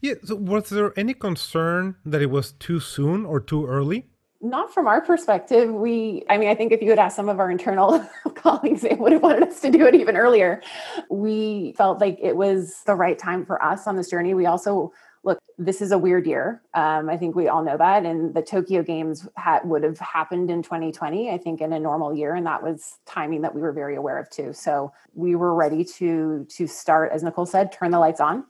Yeah. 0.00 0.14
So, 0.24 0.36
was 0.36 0.70
there 0.70 0.92
any 0.96 1.14
concern 1.14 1.96
that 2.04 2.22
it 2.22 2.30
was 2.30 2.52
too 2.52 2.80
soon 2.80 3.26
or 3.26 3.40
too 3.40 3.66
early? 3.66 4.06
Not 4.40 4.74
from 4.74 4.86
our 4.86 5.00
perspective. 5.00 5.72
We, 5.72 6.22
I 6.28 6.36
mean, 6.36 6.48
I 6.48 6.54
think 6.54 6.72
if 6.72 6.82
you 6.82 6.90
had 6.90 6.98
asked 6.98 7.16
some 7.16 7.28
of 7.28 7.40
our 7.40 7.50
internal 7.50 8.04
colleagues, 8.34 8.82
they 8.82 8.94
would 8.94 9.12
have 9.12 9.22
wanted 9.22 9.44
us 9.44 9.60
to 9.60 9.70
do 9.70 9.86
it 9.86 9.94
even 9.94 10.16
earlier. 10.16 10.62
We 11.08 11.74
felt 11.78 12.00
like 12.00 12.18
it 12.20 12.36
was 12.36 12.82
the 12.84 12.94
right 12.94 13.18
time 13.18 13.46
for 13.46 13.62
us 13.64 13.86
on 13.86 13.96
this 13.96 14.10
journey. 14.10 14.34
We 14.34 14.46
also 14.46 14.92
look, 15.24 15.38
this 15.58 15.80
is 15.80 15.90
a 15.90 15.98
weird 15.98 16.26
year. 16.26 16.62
Um, 16.74 17.08
I 17.08 17.16
think 17.16 17.34
we 17.34 17.48
all 17.48 17.64
know 17.64 17.76
that. 17.76 18.04
And 18.04 18.34
the 18.34 18.42
Tokyo 18.42 18.82
Games 18.82 19.26
ha- 19.36 19.60
would 19.64 19.82
have 19.82 19.98
happened 19.98 20.50
in 20.50 20.62
2020, 20.62 21.30
I 21.30 21.38
think, 21.38 21.60
in 21.60 21.72
a 21.72 21.80
normal 21.80 22.14
year. 22.14 22.34
And 22.34 22.46
that 22.46 22.62
was 22.62 22.98
timing 23.06 23.40
that 23.42 23.54
we 23.54 23.62
were 23.62 23.72
very 23.72 23.96
aware 23.96 24.18
of 24.18 24.28
too. 24.30 24.52
So 24.52 24.92
we 25.14 25.34
were 25.34 25.54
ready 25.54 25.84
to, 25.84 26.46
to 26.50 26.66
start, 26.66 27.12
as 27.12 27.22
Nicole 27.22 27.46
said, 27.46 27.72
turn 27.72 27.90
the 27.90 27.98
lights 27.98 28.20
on. 28.20 28.44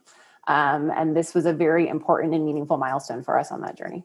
Um, 0.47 0.91
and 0.95 1.15
this 1.15 1.33
was 1.33 1.45
a 1.45 1.53
very 1.53 1.87
important 1.87 2.35
and 2.35 2.45
meaningful 2.45 2.77
milestone 2.77 3.23
for 3.23 3.39
us 3.39 3.51
on 3.51 3.61
that 3.61 3.77
journey. 3.77 4.03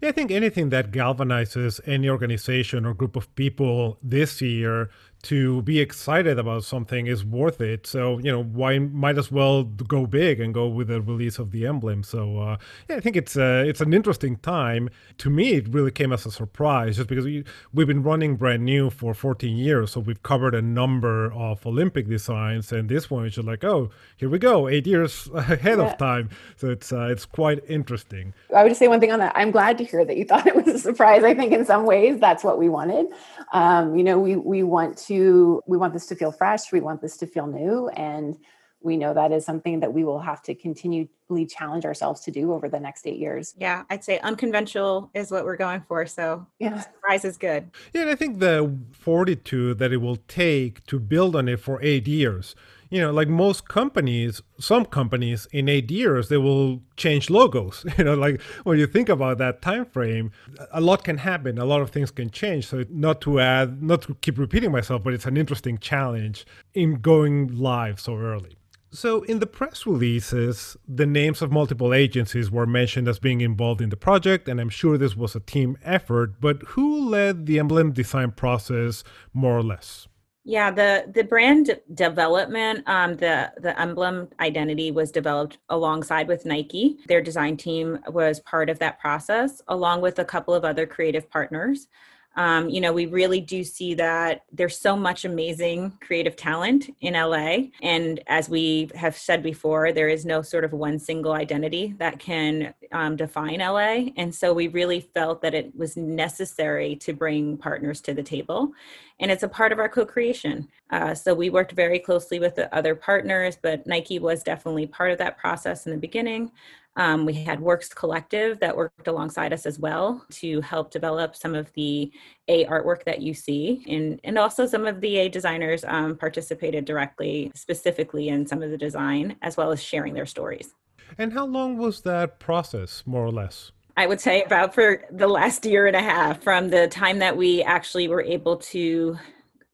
Yeah, 0.00 0.10
I 0.10 0.12
think 0.12 0.30
anything 0.30 0.70
that 0.70 0.92
galvanizes 0.92 1.80
any 1.84 2.08
organization 2.08 2.86
or 2.86 2.94
group 2.94 3.16
of 3.16 3.34
people 3.34 3.98
this 4.02 4.40
year 4.40 4.88
to 5.22 5.60
be 5.62 5.80
excited 5.80 6.38
about 6.38 6.64
something 6.64 7.06
is 7.06 7.24
worth 7.24 7.60
it. 7.60 7.86
So, 7.86 8.18
you 8.18 8.32
know, 8.32 8.42
why 8.42 8.78
might 8.78 9.18
as 9.18 9.30
well 9.30 9.64
go 9.64 10.06
big 10.06 10.40
and 10.40 10.54
go 10.54 10.66
with 10.66 10.88
the 10.88 11.00
release 11.00 11.38
of 11.38 11.50
the 11.50 11.66
emblem. 11.66 12.02
So, 12.02 12.38
uh, 12.38 12.56
yeah, 12.88 12.96
I 12.96 13.00
think 13.00 13.16
it's 13.16 13.36
uh, 13.36 13.64
it's 13.66 13.80
an 13.80 13.92
interesting 13.92 14.36
time. 14.36 14.88
To 15.18 15.30
me, 15.30 15.54
it 15.54 15.68
really 15.68 15.90
came 15.90 16.12
as 16.12 16.24
a 16.24 16.30
surprise 16.30 16.96
just 16.96 17.08
because 17.08 17.24
we, 17.24 17.44
we've 17.74 17.86
been 17.86 18.02
running 18.02 18.36
brand 18.36 18.64
new 18.64 18.88
for 18.88 19.12
14 19.12 19.56
years. 19.56 19.92
So 19.92 20.00
we've 20.00 20.22
covered 20.22 20.54
a 20.54 20.62
number 20.62 21.32
of 21.32 21.66
Olympic 21.66 22.08
designs. 22.08 22.72
And 22.72 22.88
this 22.88 23.10
one 23.10 23.26
is 23.26 23.34
just 23.34 23.46
like, 23.46 23.62
oh, 23.62 23.90
here 24.16 24.30
we 24.30 24.38
go, 24.38 24.68
eight 24.68 24.86
years 24.86 25.28
ahead 25.34 25.78
yeah. 25.78 25.90
of 25.90 25.98
time. 25.98 26.30
So 26.56 26.70
it's, 26.70 26.92
uh, 26.92 27.08
it's 27.10 27.26
quite 27.26 27.62
interesting. 27.68 28.32
I 28.56 28.62
would 28.62 28.70
just 28.70 28.78
say 28.78 28.88
one 28.88 29.00
thing 29.00 29.12
on 29.12 29.18
that. 29.18 29.32
I'm 29.34 29.50
glad 29.50 29.76
to 29.78 29.84
hear 29.84 30.04
that 30.04 30.16
you 30.16 30.24
thought 30.30 30.46
it 30.46 30.56
was 30.56 30.68
a 30.68 30.78
surprise. 30.78 31.24
I 31.24 31.34
think 31.34 31.52
in 31.52 31.66
some 31.66 31.84
ways 31.84 32.18
that's 32.18 32.42
what 32.42 32.58
we 32.58 32.68
wanted. 32.68 33.06
Um, 33.52 33.96
you 33.96 34.04
know, 34.04 34.18
we, 34.18 34.36
we 34.36 34.62
want 34.62 34.96
to 34.98 35.09
to 35.10 35.60
we 35.66 35.76
want 35.76 35.92
this 35.92 36.06
to 36.06 36.14
feel 36.14 36.32
fresh 36.32 36.72
we 36.72 36.80
want 36.80 37.00
this 37.00 37.16
to 37.16 37.26
feel 37.26 37.46
new 37.46 37.88
and 37.90 38.38
we 38.82 38.96
know 38.96 39.12
that 39.12 39.30
is 39.32 39.44
something 39.44 39.80
that 39.80 39.92
we 39.92 40.04
will 40.04 40.20
have 40.20 40.42
to 40.42 40.54
continually 40.54 41.46
challenge 41.48 41.84
ourselves 41.84 42.22
to 42.22 42.30
do 42.30 42.52
over 42.52 42.68
the 42.68 42.80
next 42.80 43.06
eight 43.06 43.18
years. 43.18 43.54
Yeah, 43.58 43.84
I'd 43.90 44.04
say 44.04 44.18
unconventional 44.20 45.10
is 45.14 45.30
what 45.30 45.44
we're 45.44 45.56
going 45.56 45.82
for. 45.86 46.06
So 46.06 46.46
yeah, 46.58 46.80
surprise 46.80 47.24
is 47.24 47.36
good. 47.36 47.70
Yeah, 47.92 48.02
and 48.02 48.10
I 48.10 48.14
think 48.14 48.38
the 48.38 48.78
fortitude 48.92 49.78
that 49.78 49.92
it 49.92 49.98
will 49.98 50.16
take 50.28 50.84
to 50.86 50.98
build 50.98 51.36
on 51.36 51.48
it 51.48 51.60
for 51.60 51.80
eight 51.82 52.08
years 52.08 52.54
you 52.90 53.00
know 53.00 53.10
like 53.10 53.28
most 53.28 53.68
companies 53.68 54.42
some 54.58 54.84
companies 54.84 55.46
in 55.52 55.68
eight 55.68 55.90
years 55.90 56.28
they 56.28 56.36
will 56.36 56.82
change 56.96 57.30
logos 57.30 57.84
you 57.98 58.04
know 58.04 58.14
like 58.14 58.40
when 58.64 58.78
you 58.78 58.86
think 58.86 59.08
about 59.08 59.38
that 59.38 59.62
time 59.62 59.84
frame 59.84 60.30
a 60.72 60.80
lot 60.80 61.04
can 61.04 61.16
happen 61.18 61.58
a 61.58 61.64
lot 61.64 61.80
of 61.80 61.90
things 61.90 62.10
can 62.10 62.28
change 62.30 62.66
so 62.66 62.84
not 62.90 63.20
to 63.20 63.40
add 63.40 63.82
not 63.82 64.02
to 64.02 64.14
keep 64.16 64.38
repeating 64.38 64.70
myself 64.70 65.02
but 65.02 65.14
it's 65.14 65.26
an 65.26 65.36
interesting 65.36 65.78
challenge 65.78 66.44
in 66.74 66.94
going 66.96 67.46
live 67.56 67.98
so 67.98 68.16
early 68.16 68.56
so, 68.92 69.22
in 69.22 69.38
the 69.38 69.46
press 69.46 69.86
releases, 69.86 70.76
the 70.88 71.06
names 71.06 71.42
of 71.42 71.52
multiple 71.52 71.94
agencies 71.94 72.50
were 72.50 72.66
mentioned 72.66 73.06
as 73.06 73.20
being 73.20 73.40
involved 73.40 73.80
in 73.80 73.90
the 73.90 73.96
project, 73.96 74.48
and 74.48 74.60
I'm 74.60 74.68
sure 74.68 74.98
this 74.98 75.16
was 75.16 75.36
a 75.36 75.40
team 75.40 75.78
effort. 75.84 76.40
But 76.40 76.62
who 76.62 77.08
led 77.08 77.46
the 77.46 77.60
emblem 77.60 77.92
design 77.92 78.32
process 78.32 79.04
more 79.32 79.56
or 79.56 79.62
less? 79.62 80.08
Yeah, 80.44 80.70
the 80.70 81.10
the 81.14 81.22
brand 81.22 81.78
development, 81.92 82.82
um, 82.88 83.16
the 83.16 83.52
the 83.60 83.78
emblem 83.78 84.28
identity 84.40 84.90
was 84.90 85.12
developed 85.12 85.58
alongside 85.68 86.28
with 86.28 86.46
Nike. 86.46 86.96
Their 87.06 87.20
design 87.20 87.56
team 87.58 87.98
was 88.08 88.40
part 88.40 88.70
of 88.70 88.78
that 88.78 88.98
process, 89.00 89.60
along 89.68 90.00
with 90.00 90.18
a 90.18 90.24
couple 90.24 90.54
of 90.54 90.64
other 90.64 90.86
creative 90.86 91.28
partners. 91.30 91.88
Um, 92.36 92.68
you 92.68 92.80
know, 92.80 92.92
we 92.92 93.06
really 93.06 93.40
do 93.40 93.64
see 93.64 93.94
that 93.94 94.44
there's 94.52 94.78
so 94.78 94.96
much 94.96 95.24
amazing 95.24 95.98
creative 96.00 96.36
talent 96.36 96.94
in 97.00 97.14
LA. 97.14 97.70
And 97.82 98.20
as 98.28 98.48
we 98.48 98.90
have 98.94 99.16
said 99.16 99.42
before, 99.42 99.92
there 99.92 100.08
is 100.08 100.24
no 100.24 100.40
sort 100.40 100.64
of 100.64 100.72
one 100.72 100.98
single 100.98 101.32
identity 101.32 101.94
that 101.98 102.18
can 102.20 102.72
um, 102.92 103.16
define 103.16 103.58
LA. 103.58 104.12
And 104.16 104.32
so 104.32 104.52
we 104.52 104.68
really 104.68 105.00
felt 105.00 105.42
that 105.42 105.54
it 105.54 105.74
was 105.76 105.96
necessary 105.96 106.94
to 106.96 107.12
bring 107.12 107.56
partners 107.56 108.00
to 108.02 108.14
the 108.14 108.22
table. 108.22 108.72
And 109.18 109.30
it's 109.30 109.42
a 109.42 109.48
part 109.48 109.72
of 109.72 109.78
our 109.78 109.88
co 109.88 110.06
creation. 110.06 110.68
Uh, 110.90 111.14
so 111.14 111.34
we 111.34 111.50
worked 111.50 111.72
very 111.72 111.98
closely 111.98 112.38
with 112.38 112.54
the 112.54 112.74
other 112.74 112.94
partners, 112.94 113.58
but 113.60 113.86
Nike 113.86 114.18
was 114.18 114.42
definitely 114.42 114.86
part 114.86 115.10
of 115.10 115.18
that 115.18 115.36
process 115.36 115.86
in 115.86 115.92
the 115.92 115.98
beginning. 115.98 116.50
Um, 116.96 117.24
we 117.24 117.32
had 117.32 117.60
Works 117.60 117.88
Collective 117.88 118.58
that 118.60 118.76
worked 118.76 119.06
alongside 119.06 119.52
us 119.52 119.64
as 119.64 119.78
well 119.78 120.24
to 120.32 120.60
help 120.60 120.90
develop 120.90 121.36
some 121.36 121.54
of 121.54 121.72
the 121.74 122.12
A 122.48 122.64
artwork 122.66 123.04
that 123.04 123.22
you 123.22 123.32
see. 123.32 123.84
And, 123.88 124.20
and 124.24 124.36
also, 124.36 124.66
some 124.66 124.86
of 124.86 125.00
the 125.00 125.18
A 125.18 125.28
designers 125.28 125.84
um, 125.86 126.16
participated 126.16 126.84
directly, 126.84 127.52
specifically 127.54 128.28
in 128.28 128.46
some 128.46 128.62
of 128.62 128.70
the 128.70 128.78
design, 128.78 129.36
as 129.42 129.56
well 129.56 129.70
as 129.70 129.82
sharing 129.82 130.14
their 130.14 130.26
stories. 130.26 130.74
And 131.18 131.32
how 131.32 131.46
long 131.46 131.76
was 131.76 132.02
that 132.02 132.38
process, 132.38 133.02
more 133.06 133.24
or 133.24 133.32
less? 133.32 133.72
I 133.96 134.06
would 134.06 134.20
say 134.20 134.42
about 134.42 134.74
for 134.74 135.04
the 135.10 135.28
last 135.28 135.64
year 135.66 135.86
and 135.86 135.96
a 135.96 136.02
half 136.02 136.42
from 136.42 136.70
the 136.70 136.88
time 136.88 137.18
that 137.18 137.36
we 137.36 137.62
actually 137.62 138.08
were 138.08 138.22
able 138.22 138.56
to 138.56 139.18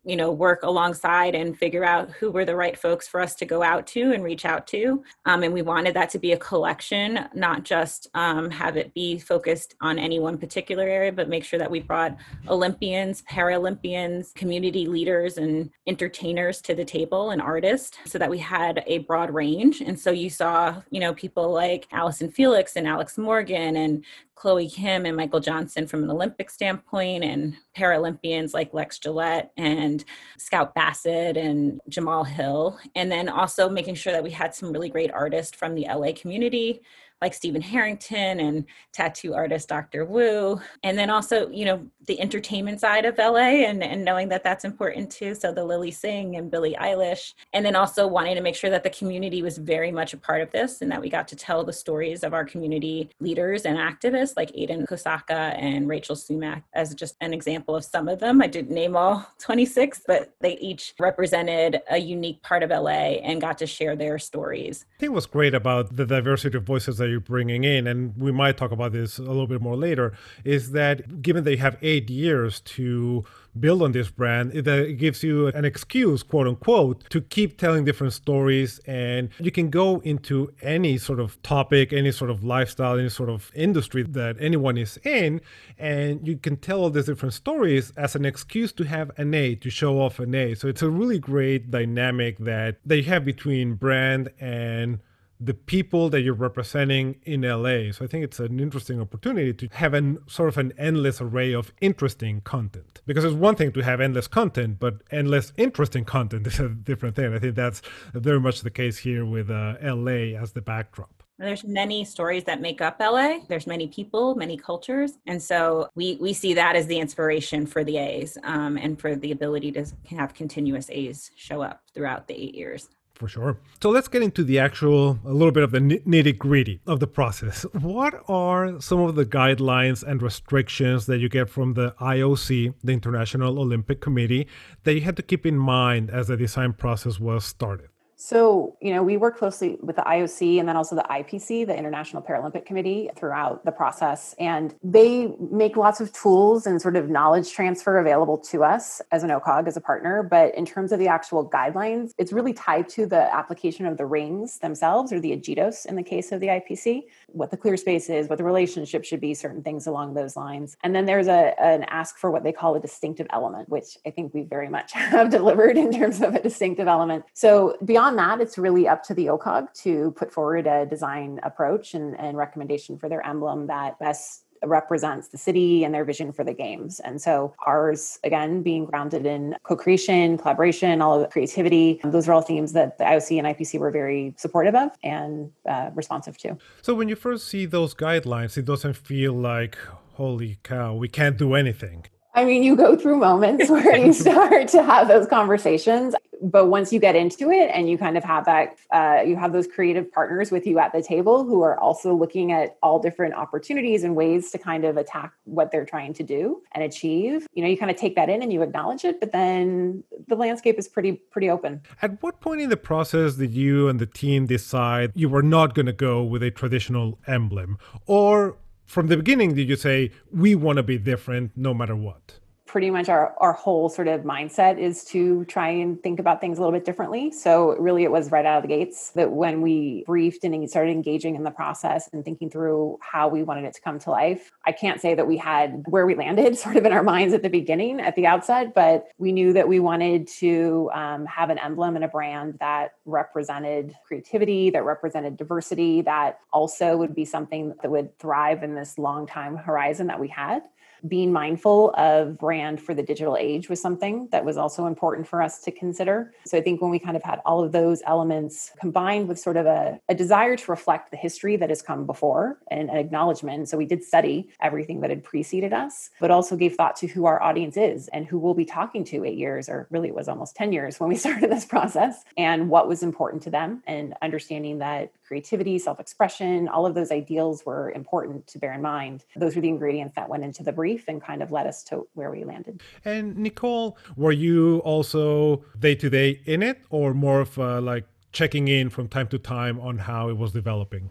you 0.06 0.16
know 0.16 0.30
work 0.30 0.62
alongside 0.62 1.34
and 1.34 1.58
figure 1.58 1.84
out 1.84 2.10
who 2.10 2.30
were 2.30 2.44
the 2.44 2.56
right 2.56 2.78
folks 2.78 3.08
for 3.08 3.20
us 3.20 3.34
to 3.34 3.44
go 3.44 3.62
out 3.62 3.86
to 3.88 4.12
and 4.12 4.22
reach 4.22 4.44
out 4.44 4.66
to. 4.68 5.02
Um, 5.25 5.42
and 5.42 5.52
we 5.52 5.62
wanted 5.62 5.94
that 5.94 6.10
to 6.10 6.18
be 6.18 6.32
a 6.32 6.38
collection 6.38 7.28
not 7.34 7.64
just 7.64 8.08
um, 8.14 8.50
have 8.50 8.76
it 8.76 8.94
be 8.94 9.18
focused 9.18 9.75
on 9.80 9.98
any 9.98 10.20
one 10.20 10.38
particular 10.38 10.84
area 10.84 11.12
but 11.12 11.28
make 11.28 11.44
sure 11.44 11.58
that 11.58 11.70
we 11.70 11.80
brought 11.80 12.16
olympians 12.48 13.22
paralympians 13.22 14.34
community 14.34 14.86
leaders 14.86 15.38
and 15.38 15.70
entertainers 15.86 16.60
to 16.62 16.75
the 16.75 16.84
table 16.84 17.30
and 17.30 17.42
artists 17.42 17.98
so 18.04 18.18
that 18.18 18.30
we 18.30 18.38
had 18.38 18.82
a 18.86 18.98
broad 18.98 19.32
range. 19.32 19.80
And 19.80 19.98
so 19.98 20.10
you 20.10 20.30
saw 20.30 20.82
you 20.90 21.00
know 21.00 21.14
people 21.14 21.50
like 21.50 21.86
allison 21.92 22.30
felix 22.30 22.76
and 22.76 22.86
alex 22.86 23.18
morgan 23.18 23.76
and 23.76 24.04
Chloe 24.37 24.69
Kim 24.69 25.07
and 25.07 25.16
Michael 25.16 25.40
Johnson 25.40 25.87
from 25.87 26.05
an 26.05 26.11
Olympic 26.11 26.50
standpoint, 26.50 27.25
and 27.25 27.57
Paralympians 27.76 28.55
like 28.55 28.73
Lex 28.73 28.99
Gillette 28.99 29.50
and 29.57 30.05
Scout 30.38 30.75
Bassett 30.75 31.37
and 31.37 31.81
Jamal 31.88 32.23
Hill. 32.23 32.78
And 32.95 33.11
then 33.11 33.28
also 33.28 33.69
making 33.69 33.95
sure 33.97 34.12
that 34.12 34.23
we 34.23 34.31
had 34.31 34.55
some 34.55 34.73
really 34.73 34.90
great 34.90 35.11
artists 35.11 35.57
from 35.57 35.75
the 35.75 35.87
LA 35.88 36.12
community 36.14 36.83
like 37.23 37.32
Steven 37.32 37.62
Harrington 37.62 38.40
and 38.40 38.64
tattoo 38.92 39.35
artist 39.35 39.68
Dr. 39.68 40.04
Woo. 40.04 40.61
And 40.82 40.99
then 40.99 41.08
also, 41.08 41.49
you 41.49 41.64
know, 41.64 41.87
the 42.06 42.20
entertainment 42.20 42.80
side 42.80 43.04
of 43.04 43.18
LA 43.18 43.64
and, 43.66 43.82
and 43.82 44.04
knowing 44.04 44.28
that 44.28 44.44
that's 44.44 44.64
important 44.64 45.11
too. 45.11 45.35
So 45.35 45.50
the 45.50 45.64
Lilly 45.64 45.90
Singh 45.90 46.37
and 46.37 46.50
Billie 46.50 46.76
Eilish. 46.78 47.32
And 47.52 47.64
then 47.64 47.75
also 47.75 48.06
wanting 48.06 48.37
to 48.37 48.42
make 48.42 48.54
sure 48.54 48.70
that 48.70 48.82
the 48.82 48.90
community 48.90 49.42
was 49.42 49.56
very 49.58 49.90
much 49.90 50.12
a 50.12 50.18
part 50.18 50.42
of 50.42 50.50
this 50.50 50.82
and 50.82 50.90
that 50.90 51.00
we 51.00 51.08
got 51.08 51.26
to 51.28 51.37
tell 51.37 51.64
the 51.64 51.73
stories 51.73 52.23
of 52.23 52.35
our 52.35 52.44
community 52.44 53.11
leaders 53.20 53.64
and 53.64 53.78
activists 53.78 54.35
like 54.37 54.52
Aiden 54.52 54.87
Kosaka 54.87 55.56
and 55.58 55.88
Rachel 55.88 56.16
Sumac 56.16 56.64
as 56.75 56.94
just 56.94 57.16
an 57.20 57.32
example 57.32 57.75
of 57.75 57.85
some 57.85 58.08
of 58.08 58.18
them. 58.18 58.42
I 58.42 58.46
didn't 58.46 58.75
name 58.75 58.96
all 58.96 59.26
26, 59.40 60.02
but 60.06 60.35
they 60.40 60.58
each 60.58 60.94
represented 61.00 61.80
a 61.90 61.99
unique 61.99 62.42
part 62.42 62.62
of 62.62 62.70
LA 62.70 63.16
and 63.25 63.40
got 63.40 63.58
to 63.58 63.66
share 63.66 63.96
their 63.96 64.18
stories. 64.18 64.85
I 64.96 65.00
think 65.00 65.12
what's 65.12 65.26
great 65.26 65.54
about 65.54 65.96
the 65.96 66.06
diversity 66.06 66.58
of 66.58 66.64
voices 66.64 66.99
that 66.99 67.05
that 67.06 67.10
you're 67.10 67.20
bringing 67.20 67.64
in, 67.64 67.86
and 67.86 68.16
we 68.16 68.32
might 68.32 68.56
talk 68.56 68.72
about 68.72 68.92
this 68.92 69.18
a 69.18 69.22
little 69.22 69.46
bit 69.46 69.60
more 69.60 69.76
later, 69.76 70.12
is 70.44 70.72
that 70.72 71.22
given 71.22 71.46
you 71.46 71.56
have 71.56 71.76
eight 71.82 72.10
years 72.10 72.60
to 72.60 73.25
build 73.58 73.80
on 73.82 73.92
this 73.92 74.10
brand, 74.10 74.52
it 74.54 74.98
gives 74.98 75.22
you 75.22 75.46
an 75.48 75.64
excuse, 75.64 76.22
quote 76.22 76.46
unquote, 76.46 77.08
to 77.08 77.20
keep 77.20 77.58
telling 77.58 77.84
different 77.84 78.12
stories. 78.12 78.80
And 78.86 79.30
you 79.38 79.50
can 79.50 79.70
go 79.70 80.00
into 80.00 80.52
any 80.60 80.98
sort 80.98 81.20
of 81.20 81.40
topic, 81.42 81.92
any 81.92 82.12
sort 82.12 82.30
of 82.30 82.44
lifestyle, 82.44 82.98
any 82.98 83.08
sort 83.08 83.30
of 83.30 83.50
industry 83.54 84.02
that 84.02 84.36
anyone 84.40 84.76
is 84.76 84.98
in, 85.04 85.40
and 85.78 86.26
you 86.26 86.36
can 86.36 86.56
tell 86.56 86.80
all 86.80 86.90
these 86.90 87.06
different 87.06 87.34
stories 87.34 87.92
as 87.96 88.14
an 88.14 88.26
excuse 88.26 88.72
to 88.72 88.84
have 88.84 89.10
an 89.16 89.32
A, 89.32 89.54
to 89.54 89.70
show 89.70 90.00
off 90.00 90.18
an 90.18 90.34
A. 90.34 90.54
So 90.54 90.68
it's 90.68 90.82
a 90.82 90.90
really 90.90 91.18
great 91.18 91.70
dynamic 91.70 92.38
that 92.38 92.76
they 92.84 93.02
have 93.02 93.25
between 93.25 93.75
brand 93.75 94.30
and 94.40 94.98
the 95.38 95.55
people 95.55 96.09
that 96.11 96.21
you're 96.23 96.35
representing 96.35 97.21
in 97.25 97.43
LA. 97.43 97.93
So 97.93 98.05
I 98.05 98.09
think 98.09 98.25
it's 98.25 98.40
an 98.40 98.59
interesting 98.59 99.00
opportunity 99.00 99.52
to 99.52 99.69
have 99.76 99.95
an 99.95 100.19
sort 100.26 100.49
of 100.49 100.59
an 100.59 100.73
endless 100.78 101.21
array 101.21 101.52
of 101.52 101.73
interesting 101.81 102.40
content. 102.40 103.00
Because 103.07 103.25
it's 103.25 103.35
one 103.35 103.55
thing 103.55 103.73
to 103.73 103.83
have 103.83 104.00
endless 104.00 104.28
content, 104.28 104.78
but 104.78 105.02
endless 105.11 105.52
interesting 105.57 106.05
content 106.05 106.47
is 106.47 106.59
a 106.59 106.69
different 106.69 107.16
thing. 107.16 107.35
I 107.35 107.38
think 107.38 107.55
that's 107.55 107.83
very 108.14 108.40
much 108.40 108.62
the 108.62 108.71
case 108.71 108.99
here 108.99 109.25
with 109.25 109.50
uh, 109.50 109.75
LA 109.83 110.38
as 110.40 110.52
the 110.52 110.62
backdrop. 110.62 111.16
There's 111.38 111.64
many 111.64 112.05
stories 112.07 112.45
that 112.45 112.62
make 112.62 112.81
up 112.81 112.97
LA. 112.99 113.40
There's 113.47 113.66
many 113.66 113.88
people, 113.88 114.35
many 114.37 114.57
cultures, 114.57 115.19
and 115.26 115.43
so 115.43 115.90
we 115.95 116.16
we 116.19 116.33
see 116.33 116.55
that 116.55 116.76
as 116.76 116.87
the 116.87 116.99
inspiration 116.99 117.66
for 117.66 117.85
the 117.85 117.99
A's 117.99 118.38
um, 118.43 118.78
and 118.78 118.99
for 118.99 119.14
the 119.14 119.33
ability 119.33 119.71
to 119.73 119.85
have 120.16 120.33
continuous 120.33 120.88
A's 120.88 121.31
show 121.37 121.61
up 121.61 121.83
throughout 121.95 122.26
the 122.26 122.35
eight 122.35 122.55
years. 122.55 122.88
For 123.16 123.28
sure. 123.28 123.56
So 123.82 123.88
let's 123.88 124.08
get 124.08 124.23
into 124.23 124.44
the 124.44 124.58
actual, 124.58 125.18
a 125.25 125.32
little 125.32 125.50
bit 125.50 125.62
of 125.62 125.70
the 125.70 125.80
nitty 125.80 126.37
gritty 126.37 126.82
of 126.87 127.00
the 127.00 127.06
process. 127.06 127.62
What 127.73 128.23
are 128.28 128.78
some 128.78 129.00
of 129.00 129.14
the 129.14 129.25
guidelines 129.25 130.02
and 130.02 130.23
restrictions 130.23 131.06
that 131.06 131.18
you 131.18 131.30
get 131.30 131.49
from 131.49 131.73
the 131.73 131.94
IOC, 131.99 132.75
the 132.85 132.92
International 132.92 133.58
Olympic 133.58 134.02
Committee, 134.02 134.46
that 134.85 134.92
you 134.92 135.00
had 135.00 135.16
to 135.16 135.23
keep 135.23 135.46
in 135.46 135.56
mind 135.56 136.11
as 136.11 136.28
the 136.28 136.37
design 136.37 136.75
process 136.75 137.18
was 137.18 137.46
started? 137.46 137.88
So, 138.18 138.76
you 138.80 138.94
know, 138.94 139.02
we 139.02 139.18
work 139.18 139.37
closely 139.37 139.76
with 139.82 139.96
the 139.96 140.02
IOC 140.02 140.58
and 140.58 140.66
then 140.66 140.75
also 140.75 140.96
the 140.96 141.04
IPC, 141.11 141.66
the 141.66 141.76
International 141.76 142.23
Paralympic 142.23 142.64
Committee, 142.64 143.11
throughout 143.14 143.64
the 143.66 143.73
process. 143.73 144.35
And 144.38 144.75
they 144.82 145.35
make 145.38 145.76
lots 145.76 146.00
of 146.00 146.12
tools 146.14 146.66
and 146.66 146.80
sort 146.80 146.96
of 146.96 147.11
knowledge 147.11 147.52
transfer 147.52 147.99
available 147.99 148.38
to 148.38 148.64
us 148.64 149.02
as 149.12 149.23
an 149.23 149.28
OCOG, 149.28 149.68
as 149.68 149.76
a 149.76 149.82
partner. 149.82 150.23
But 150.23 150.54
in 150.54 150.64
terms 150.64 150.92
of 150.92 150.99
the 150.99 151.08
actual 151.08 151.49
guidelines, 151.49 152.12
it's 152.16 152.32
really 152.32 152.54
tied 152.54 152.88
to 152.90 153.04
the 153.04 153.32
application 153.35 153.85
of 153.85 153.99
the 153.99 154.06
rings 154.06 154.58
themselves 154.61 155.12
or 155.12 155.20
the 155.20 155.32
AGITOS 155.32 155.85
in 155.85 155.94
the 155.94 156.02
case 156.02 156.32
of 156.32 156.40
the 156.40 156.46
IPC, 156.46 157.02
what 157.26 157.50
the 157.50 157.56
clear 157.58 157.76
space 157.76 158.08
is, 158.08 158.28
what 158.28 158.38
the 158.38 158.44
relationship 158.44 159.04
should 159.04 159.20
be, 159.20 159.35
certain 159.35 159.62
things 159.62 159.87
along 159.87 160.14
those 160.14 160.37
lines. 160.37 160.78
And 160.82 160.94
then 160.94 161.04
there's 161.04 161.28
a, 161.28 161.54
an 161.61 161.85
ask 161.85 162.16
for 162.16 162.30
what 162.30 162.44
they 162.44 162.52
call 162.52 162.75
a 162.76 162.80
distinctive 162.80 163.26
element, 163.30 163.68
which 163.68 163.99
I 164.06 164.11
think 164.11 164.32
we 164.32 164.42
very 164.42 164.70
much 164.70 164.92
have 164.94 165.28
delivered 165.28 165.76
in 165.76 165.92
terms 165.92 166.23
of 166.23 166.35
a 166.35 166.40
distinctive 166.40 166.88
element. 166.88 167.26
So 167.35 167.76
beyond 167.85 168.05
beyond 168.06 168.18
that, 168.18 168.40
it's 168.40 168.56
really 168.56 168.86
up 168.86 169.02
to 169.02 169.14
the 169.14 169.26
OCOG 169.26 169.72
to 169.82 170.12
put 170.12 170.32
forward 170.32 170.66
a 170.66 170.86
design 170.86 171.40
approach 171.42 171.94
and, 171.94 172.18
and 172.20 172.36
recommendation 172.36 172.98
for 172.98 173.08
their 173.08 173.25
emblem 173.26 173.66
that 173.66 173.98
best 173.98 174.44
represents 174.64 175.28
the 175.28 175.38
city 175.38 175.84
and 175.84 175.92
their 175.92 176.04
vision 176.04 176.32
for 176.32 176.44
the 176.44 176.54
games. 176.54 177.00
And 177.00 177.20
so 177.20 177.52
ours, 177.66 178.18
again, 178.22 178.62
being 178.62 178.84
grounded 178.86 179.26
in 179.26 179.56
co-creation, 179.64 180.38
collaboration, 180.38 181.02
all 181.02 181.14
of 181.16 181.20
the 181.22 181.28
creativity, 181.28 182.00
those 182.04 182.28
are 182.28 182.32
all 182.32 182.42
themes 182.42 182.72
that 182.72 182.96
the 182.98 183.04
IOC 183.04 183.38
and 183.38 183.46
IPC 183.48 183.78
were 183.80 183.90
very 183.90 184.34
supportive 184.36 184.75
of 184.75 184.90
and 185.02 185.50
uh, 185.68 185.90
responsive 185.94 186.38
to. 186.38 186.56
So 186.82 186.94
when 186.94 187.08
you 187.08 187.16
first 187.16 187.48
see 187.48 187.66
those 187.66 187.92
guidelines, 187.92 188.56
it 188.56 188.64
doesn't 188.64 188.96
feel 188.96 189.34
like, 189.34 189.76
holy 190.14 190.58
cow, 190.62 190.94
we 190.94 191.08
can't 191.08 191.36
do 191.36 191.54
anything. 191.54 192.06
I 192.36 192.44
mean, 192.44 192.62
you 192.62 192.76
go 192.76 192.96
through 192.96 193.16
moments 193.16 193.70
where 193.70 193.96
you 193.96 194.12
start 194.12 194.68
to 194.68 194.82
have 194.82 195.08
those 195.08 195.26
conversations 195.26 196.14
but 196.43 196.66
once 196.66 196.93
you 196.93 197.00
get 197.00 197.16
into 197.16 197.50
it 197.50 197.71
and 197.73 197.88
you 197.88 197.97
kind 197.99 198.16
of 198.16 198.25
have 198.25 198.45
that 198.45 198.76
uh, 198.93 199.23
you 199.25 199.37
have 199.37 199.52
those 199.52 199.66
creative 199.66 200.11
partners 200.12 200.50
with 200.50 200.66
you 200.66 200.78
at 200.78 200.93
the 200.93 201.02
table 201.02 201.45
who 201.45 201.62
are 201.62 201.78
also 201.78 202.14
looking 202.14 202.52
at 202.52 202.76
all 202.83 202.99
different 202.99 203.35
opportunities 203.35 204.05
and 204.05 204.14
ways 204.14 204.50
to 204.50 204.59
kind 204.59 204.85
of 204.85 204.97
attack 204.97 205.33
what 205.45 205.71
they're 205.71 205.87
trying 205.87 206.12
to 206.12 206.23
do 206.23 206.62
and 206.73 206.85
achieve 206.85 207.47
you 207.52 207.62
know 207.62 207.69
you 207.69 207.76
kind 207.76 207.90
of 207.90 207.97
take 207.97 208.14
that 208.14 208.28
in 208.28 208.43
and 208.43 208.52
you 208.52 208.62
acknowledge 208.62 209.05
it 209.05 209.21
but 209.21 209.33
then 209.33 210.02
the 210.28 210.37
landscape 210.37 210.78
is 210.78 210.88
pretty 210.88 211.12
pretty 211.12 211.49
open. 211.50 211.83
At 212.02 212.23
what 212.23 212.40
point 212.40 212.61
in 212.61 212.71
the 212.71 212.76
process 212.76 213.35
did 213.35 213.52
you 213.55 213.88
and 213.88 213.99
the 213.99 214.07
team 214.07 214.47
decide 214.47 215.12
you 215.14 215.28
were 215.28 215.43
not 215.43 215.75
going 215.75 215.87
to 215.87 215.93
go 215.93 216.23
with 216.23 216.43
a 216.43 216.50
traditional 216.50 217.19
emblem? 217.26 217.78
Or 218.07 218.57
from 218.87 219.09
the 219.09 219.16
beginning 219.16 219.55
did 219.55 219.69
you 219.69 219.76
say 219.76 220.12
we 220.33 220.55
want 220.55 220.76
to 220.76 220.83
be 220.83 220.99
different 220.99 221.52
no 221.57 221.75
matter 221.75 221.97
what 221.97 222.38
pretty 222.66 222.90
much 222.90 223.08
our, 223.08 223.35
our 223.38 223.52
whole 223.52 223.88
sort 223.88 224.08
of 224.08 224.23
mindset 224.23 224.78
is 224.78 225.04
to 225.04 225.44
try 225.46 225.68
and 225.68 226.02
think 226.02 226.18
about 226.18 226.40
things 226.40 226.58
a 226.58 226.61
little 226.61 226.73
bit 226.73 226.85
differently. 226.85 227.30
So 227.30 227.76
really 227.76 228.02
it 228.02 228.11
was 228.11 228.30
right 228.30 228.44
out 228.44 228.58
of 228.58 228.62
the 228.62 228.68
gates 228.68 229.11
that 229.11 229.30
when 229.30 229.62
we 229.62 230.04
briefed 230.06 230.44
and 230.44 230.68
started 230.68 230.90
engaging 230.90 231.37
in 231.37 231.44
the 231.44 231.50
process 231.50 232.08
and 232.12 232.25
thinking 232.25 232.50
through 232.50 232.99
how 233.00 233.28
we 233.28 233.42
wanted 233.42 233.64
it 233.64 233.75
to 233.75 233.80
come 233.80 233.99
to 234.00 234.11
life, 234.11 234.50
I 234.64 234.73
can't 234.73 235.00
say 235.00 235.14
that 235.14 235.26
we 235.26 235.37
had 235.37 235.85
where 235.88 236.06
we 236.06 236.14
landed 236.14 236.58
sort 236.58 236.76
of 236.76 236.85
in 236.85 236.92
our 236.92 237.02
minds 237.02 237.35
at 237.35 237.42
the 237.42 237.50
beginning, 237.50 238.00
at 238.00 238.16
the 238.16 238.26
outset, 238.26 238.75
but 238.75 239.06
we 239.18 239.32
knew 239.32 239.52
that 239.52 239.68
we 239.68 239.78
wanted 239.78 240.26
to 240.38 240.90
um, 240.92 241.25
have 241.26 241.50
an 241.50 241.58
emblem 241.58 241.94
and 241.94 242.04
a 242.04 242.08
brand 242.08 242.56
that 242.61 242.94
represented 243.04 243.94
creativity, 244.06 244.70
that 244.70 244.85
represented 244.85 245.37
diversity, 245.37 246.02
that 246.02 246.40
also 246.52 246.96
would 246.96 247.14
be 247.14 247.25
something 247.25 247.75
that 247.82 247.90
would 247.90 248.18
thrive 248.18 248.62
in 248.62 248.75
this 248.75 248.99
long 248.99 249.26
time 249.26 249.56
horizon 249.56 250.08
that 250.08 250.18
we 250.18 250.28
had 250.28 250.62
being 251.07 251.33
mindful 251.33 251.95
of 251.97 252.38
brand 252.38 252.81
for 252.81 252.95
the 252.95 253.03
digital 253.03 253.37
age 253.37 253.69
was 253.69 253.81
something 253.81 254.29
that 254.33 254.45
was 254.45 254.57
also 254.57 254.87
important 254.87 255.26
for 255.26 255.43
us 255.43 255.61
to 255.61 255.71
consider. 255.71 256.33
So 256.45 256.59
I 256.59 256.61
think 256.61 256.81
when 256.81 256.91
we 256.91 256.99
kind 256.99 257.17
of 257.17 257.23
had 257.23 257.41
all 257.45 257.62
of 257.62 257.73
those 257.73 258.03
elements 258.07 258.73
combined 258.81 259.29
with 259.29 259.38
sort 259.38 259.57
of 259.57 259.67
a, 259.67 260.00
a 260.09 260.15
desire 260.15 260.57
to 260.57 260.71
reflect 260.71 261.11
the 261.11 261.17
history 261.17 261.57
that 261.57 261.69
has 261.69 261.83
come 261.83 262.07
before 262.07 262.59
and 262.71 262.91
an 262.91 262.97
acknowledgement. 262.97 263.69
So 263.69 263.76
we 263.76 263.87
did 263.87 264.03
study 264.03 264.49
everything 264.61 265.00
that 265.00 265.11
had 265.11 265.25
preceded 265.25 265.73
us, 265.73 266.11
but 266.21 266.31
also 266.31 266.57
gave 266.57 266.75
thought 266.75 266.97
to 266.97 267.07
who 267.07 267.26
our 267.26 267.43
audience 267.43 267.76
is 267.76 268.09
and 268.09 268.26
who 268.26 268.39
we'll 268.39 268.54
be 268.54 268.65
talking 268.65 269.04
to 269.04 269.25
eight 269.25 269.39
years, 269.39 269.69
or 269.69 269.87
really 269.91 270.09
it 270.09 270.15
was 270.15 270.28
almost 270.28 270.56
10 270.56 270.73
years 270.73 270.99
when 271.00 271.09
we 271.09 271.17
started 271.26 271.50
this 271.50 271.65
process, 271.65 272.25
and 272.37 272.69
what 272.69 272.89
was 272.89 273.02
important 273.02 273.43
to 273.43 273.50
them, 273.50 273.82
and 273.87 274.15
understanding 274.23 274.78
that 274.78 275.13
creativity, 275.26 275.78
self 275.78 276.00
expression, 276.00 276.69
all 276.69 276.86
of 276.86 276.95
those 276.95 277.10
ideals 277.10 277.65
were 277.67 277.91
important 277.93 278.47
to 278.49 278.58
bear 278.58 278.73
in 278.73 278.82
mind. 278.82 279.25
Those 279.36 279.56
were 279.56 279.62
the 279.62 279.69
ingredients 279.69 280.15
that 280.17 280.28
went 280.28 280.45
into 280.45 280.62
the 280.62 280.73
brief 280.73 281.04
and 281.08 281.23
kind 281.23 281.43
of 281.43 281.50
led 281.50 281.67
us 281.67 281.82
to 281.84 282.06
where 282.15 282.30
we 282.30 282.45
landed. 282.45 282.82
And 283.04 283.36
Nicole, 283.36 283.99
were 284.17 284.32
you 284.32 284.78
also 284.78 285.65
day 285.78 285.95
to 285.97 286.10
day 286.10 286.41
in 286.45 286.62
it 286.62 286.82
or 286.91 287.15
more 287.15 287.41
of 287.41 287.58
uh, 287.58 287.80
like 287.80 288.06
checking 288.32 288.69
in 288.69 288.91
from 288.91 289.08
time 289.08 289.28
to 289.28 289.39
time 289.39 289.80
on 289.80 289.99
how 289.99 290.28
it 290.28 290.36
was 290.36 290.52
developing? 290.52 291.10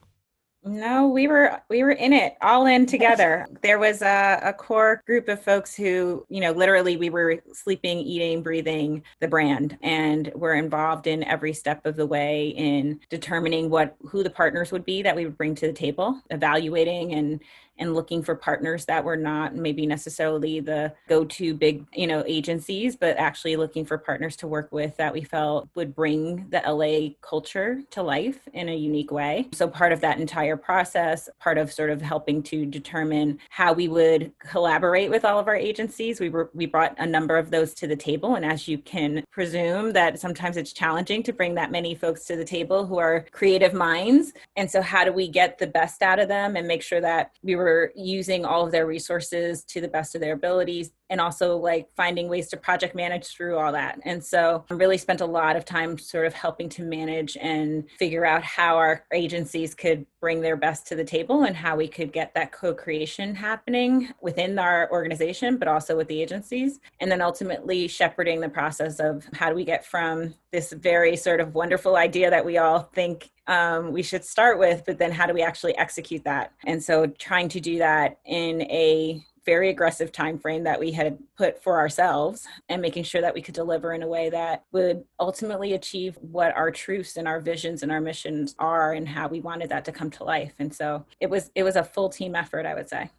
No, 0.68 1.08
we 1.08 1.28
were 1.28 1.62
we 1.70 1.84
were 1.84 1.92
in 1.92 2.12
it 2.12 2.38
all 2.42 2.66
in 2.66 2.88
together. 2.88 3.46
There 3.62 3.78
was 3.78 4.02
a, 4.02 4.40
a, 4.42 4.52
core 4.52 5.04
group 5.06 5.30
of 5.30 5.40
folks 5.40 5.76
who, 5.76 6.26
you 6.28 6.42
know, 6.42 6.54
literally 6.54 6.98
we 6.98 7.12
were 7.12 7.40
sleeping, 7.54 8.00
eating, 8.00 8.42
breathing 8.42 9.04
the 9.20 9.28
brand, 9.28 9.78
and 9.84 10.32
we're 10.34 10.56
involved 10.56 11.06
in 11.06 11.24
every 11.26 11.54
step 11.54 11.86
of 11.86 11.96
the 11.96 12.08
way 12.08 12.48
in 12.50 13.00
determining 13.10 13.70
what 13.70 13.96
who 14.08 14.24
the 14.24 14.30
partners 14.32 14.72
would 14.72 14.86
be 14.86 15.04
that 15.04 15.16
we 15.16 15.26
would 15.26 15.38
bring 15.38 15.54
to 15.54 15.68
the 15.68 15.74
table, 15.74 16.20
evaluating 16.32 17.14
and 17.14 17.42
and 17.78 17.94
looking 17.94 18.24
for 18.24 18.36
partners 18.36 18.86
that 18.86 19.04
were 19.04 19.18
not 19.18 19.56
maybe 19.56 19.86
necessarily 19.86 20.60
the 20.60 20.94
go-to 21.08 21.54
big 21.54 21.86
you 21.94 22.08
know 22.08 22.24
agencies 22.28 22.96
but 22.96 23.18
actually 23.18 23.56
looking 23.56 23.86
for 23.86 23.98
partners 23.98 24.36
to 24.36 24.48
work 24.48 24.72
with 24.72 24.96
that 24.98 25.14
we 25.14 25.24
felt 25.24 25.68
would 25.76 25.96
bring 25.96 26.48
the 26.50 26.62
la 26.66 27.10
culture 27.22 27.82
to 27.92 28.02
life 28.02 28.48
in 28.54 28.70
a 28.70 28.76
unique 28.76 29.12
way. 29.12 29.48
So 29.54 29.68
part 29.68 29.92
of 29.92 30.02
that 30.02 30.20
entire 30.20 30.58
process 30.58 31.30
part 31.40 31.58
of 31.58 31.72
sort 31.72 31.90
of 31.90 32.02
helping 32.02 32.44
to 32.44 32.66
determine 32.66 33.40
how 33.50 33.74
we 33.74 33.88
would 33.88 34.32
collaborate 34.40 35.10
with 35.10 35.26
all 35.26 35.40
of 35.40 35.48
our 35.48 35.56
agencies 35.56 36.20
we 36.20 36.30
were 36.30 36.50
we 36.54 36.66
brought 36.66 36.96
a 36.98 37.06
number 37.06 37.38
of 37.38 37.52
those 37.52 37.74
to 37.76 37.88
the 37.88 37.96
table. 37.96 38.36
And 38.36 38.46
as 38.46 38.68
you 38.68 38.78
can 38.78 39.24
presume 39.32 39.94
that 39.94 40.20
sometimes 40.20 40.58
it's 40.58 40.74
challenging 40.74 41.24
to 41.24 41.34
bring 41.34 41.56
that 41.56 41.72
many 41.72 41.96
folks 41.96 42.26
to 42.26 42.36
the 42.36 42.46
table 42.46 42.86
who 42.86 42.98
are 42.98 43.26
creative 43.32 43.74
minds. 43.74 44.34
And 44.56 44.70
so 44.70 44.82
how 44.82 45.04
do 45.04 45.12
we 45.12 45.28
get 45.28 45.58
the 45.58 45.68
best 45.68 46.02
out 46.02 46.20
of 46.20 46.28
them 46.28 46.56
and 46.56 46.68
make 46.68 46.82
sure 46.82 47.02
that 47.02 47.32
we 47.44 47.56
were 47.56 47.65
were 47.66 47.92
using 47.96 48.46
all 48.46 48.66
of 48.66 48.72
their 48.72 48.86
resources 48.86 49.64
to 49.66 49.82
the 49.82 49.88
best 49.88 50.14
of 50.16 50.22
their 50.22 50.34
abilities 50.34 50.92
and 51.10 51.22
also 51.22 51.58
like 51.58 51.88
finding 51.96 52.30
ways 52.30 52.48
to 52.50 52.58
project 52.58 52.96
manage 52.96 53.28
through 53.28 53.58
all 53.58 53.72
that. 53.72 54.00
And 54.04 54.24
so 54.24 54.66
I 54.70 54.74
really 54.74 54.98
spent 54.98 55.22
a 55.22 55.26
lot 55.26 55.56
of 55.56 55.66
time 55.66 55.98
sort 55.98 56.26
of 56.26 56.34
helping 56.34 56.70
to 56.70 56.84
manage 56.84 57.38
and 57.38 57.90
figure 57.92 58.26
out 58.26 58.44
how 58.44 58.78
our 58.78 59.06
agencies 59.14 59.76
could 59.76 60.06
bring 60.26 60.42
their 60.42 60.56
best 60.56 60.88
to 60.88 60.96
the 60.96 61.04
table 61.04 61.44
and 61.44 61.56
how 61.56 61.76
we 61.76 61.88
could 61.88 62.12
get 62.12 62.34
that 62.34 62.52
co-creation 62.52 63.36
happening 63.36 64.12
within 64.22 64.58
our 64.58 64.90
organization 64.92 65.58
but 65.58 65.68
also 65.68 65.96
with 65.96 66.08
the 66.08 66.20
agencies 66.20 66.80
and 67.00 67.12
then 67.12 67.22
ultimately 67.22 67.88
shepherding 67.88 68.42
the 68.42 68.50
process 68.50 69.00
of 69.00 69.24
how 69.34 69.50
do 69.50 69.56
we 69.56 69.64
get 69.64 69.86
from 69.86 70.34
this 70.52 70.74
very 70.74 71.16
sort 71.16 71.40
of 71.40 71.54
wonderful 71.54 71.96
idea 71.96 72.32
that 72.32 72.44
we 72.44 72.58
all 72.58 72.80
think 72.96 73.30
um, 73.46 73.92
we 73.92 74.02
should 74.02 74.26
start 74.26 74.58
with 74.58 74.82
but 74.88 74.98
then 74.98 75.12
how 75.12 75.28
do 75.28 75.34
we 75.34 75.44
actually 75.44 75.78
execute 75.78 76.24
that 76.24 76.52
and 76.66 76.84
so 76.84 77.06
trying 77.20 77.48
to 77.48 77.60
do 77.60 77.78
that 77.78 78.18
in 78.26 78.64
a 78.64 79.24
very 79.46 79.70
aggressive 79.70 80.12
time 80.12 80.38
frame 80.40 80.64
that 80.64 80.80
we 80.80 80.92
had 80.92 81.18
put 81.38 81.62
for 81.62 81.78
ourselves 81.78 82.48
and 82.70 82.82
making 82.82 83.04
sure 83.04 83.22
that 83.22 83.34
we 83.34 83.42
could 83.42 83.56
deliver 83.56 83.94
in 83.94 84.04
a 84.04 84.08
way 84.08 84.30
that 84.30 84.64
would 84.72 85.04
ultimately 85.20 85.74
achieve 85.74 86.18
what 86.22 86.56
our 86.56 86.72
truths 86.72 87.18
and 87.18 87.28
our 87.28 87.40
visions 87.40 87.84
and 87.84 87.92
our 87.92 88.02
missions 88.02 88.56
are 88.60 88.94
and 88.94 89.08
how 89.08 89.28
we 89.28 89.40
wanted 89.40 89.70
that 89.70 89.86
to 89.86 89.92
come 89.92 90.10
to 90.12 90.24
life. 90.24 90.54
And 90.60 90.74
so 90.74 91.06
it 91.20 91.30
was 91.30 91.52
it 91.56 91.64
was 91.64 91.76
a 91.76 91.84
full 91.84 92.10
team 92.10 92.36
effort 92.36 92.66
i 92.66 92.74
would 92.74 92.90
say. 92.90 93.10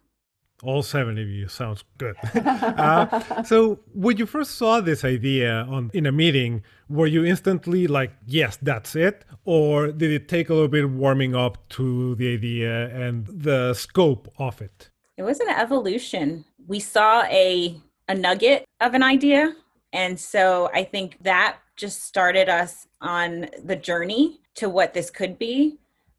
All 0.63 0.81
seven 0.81 1.19
of 1.19 1.27
you 1.27 1.47
sounds 1.47 1.83
good. 1.97 2.15
Uh, 2.33 3.43
so 3.43 3.79
when 3.93 4.17
you 4.17 4.25
first 4.25 4.55
saw 4.55 4.81
this 4.81 5.03
idea 5.03 5.65
on 5.69 5.89
in 5.93 6.05
a 6.05 6.11
meeting 6.11 6.63
were 6.89 7.07
you 7.07 7.25
instantly 7.25 7.87
like 7.87 8.11
yes 8.25 8.57
that's 8.61 8.95
it 8.95 9.25
or 9.45 9.91
did 9.91 10.11
it 10.11 10.27
take 10.27 10.49
a 10.49 10.53
little 10.53 10.67
bit 10.67 10.83
of 10.83 10.93
warming 10.93 11.35
up 11.35 11.57
to 11.69 12.15
the 12.15 12.33
idea 12.33 12.87
and 12.89 13.25
the 13.27 13.73
scope 13.73 14.31
of 14.37 14.61
it 14.61 14.89
it 15.17 15.23
was 15.23 15.39
an 15.39 15.49
evolution. 15.49 16.45
We 16.67 16.79
saw 16.79 17.23
a 17.23 17.81
a 18.09 18.15
nugget 18.15 18.65
of 18.79 18.93
an 18.93 19.03
idea, 19.03 19.53
and 19.91 20.17
so 20.17 20.69
I 20.73 20.83
think 20.83 21.17
that 21.23 21.57
just 21.75 22.03
started 22.03 22.47
us 22.47 22.87
on 23.01 23.49
the 23.63 23.75
journey 23.75 24.39
to 24.55 24.69
what 24.69 24.93
this 24.93 25.09
could 25.09 25.37
be. 25.37 25.77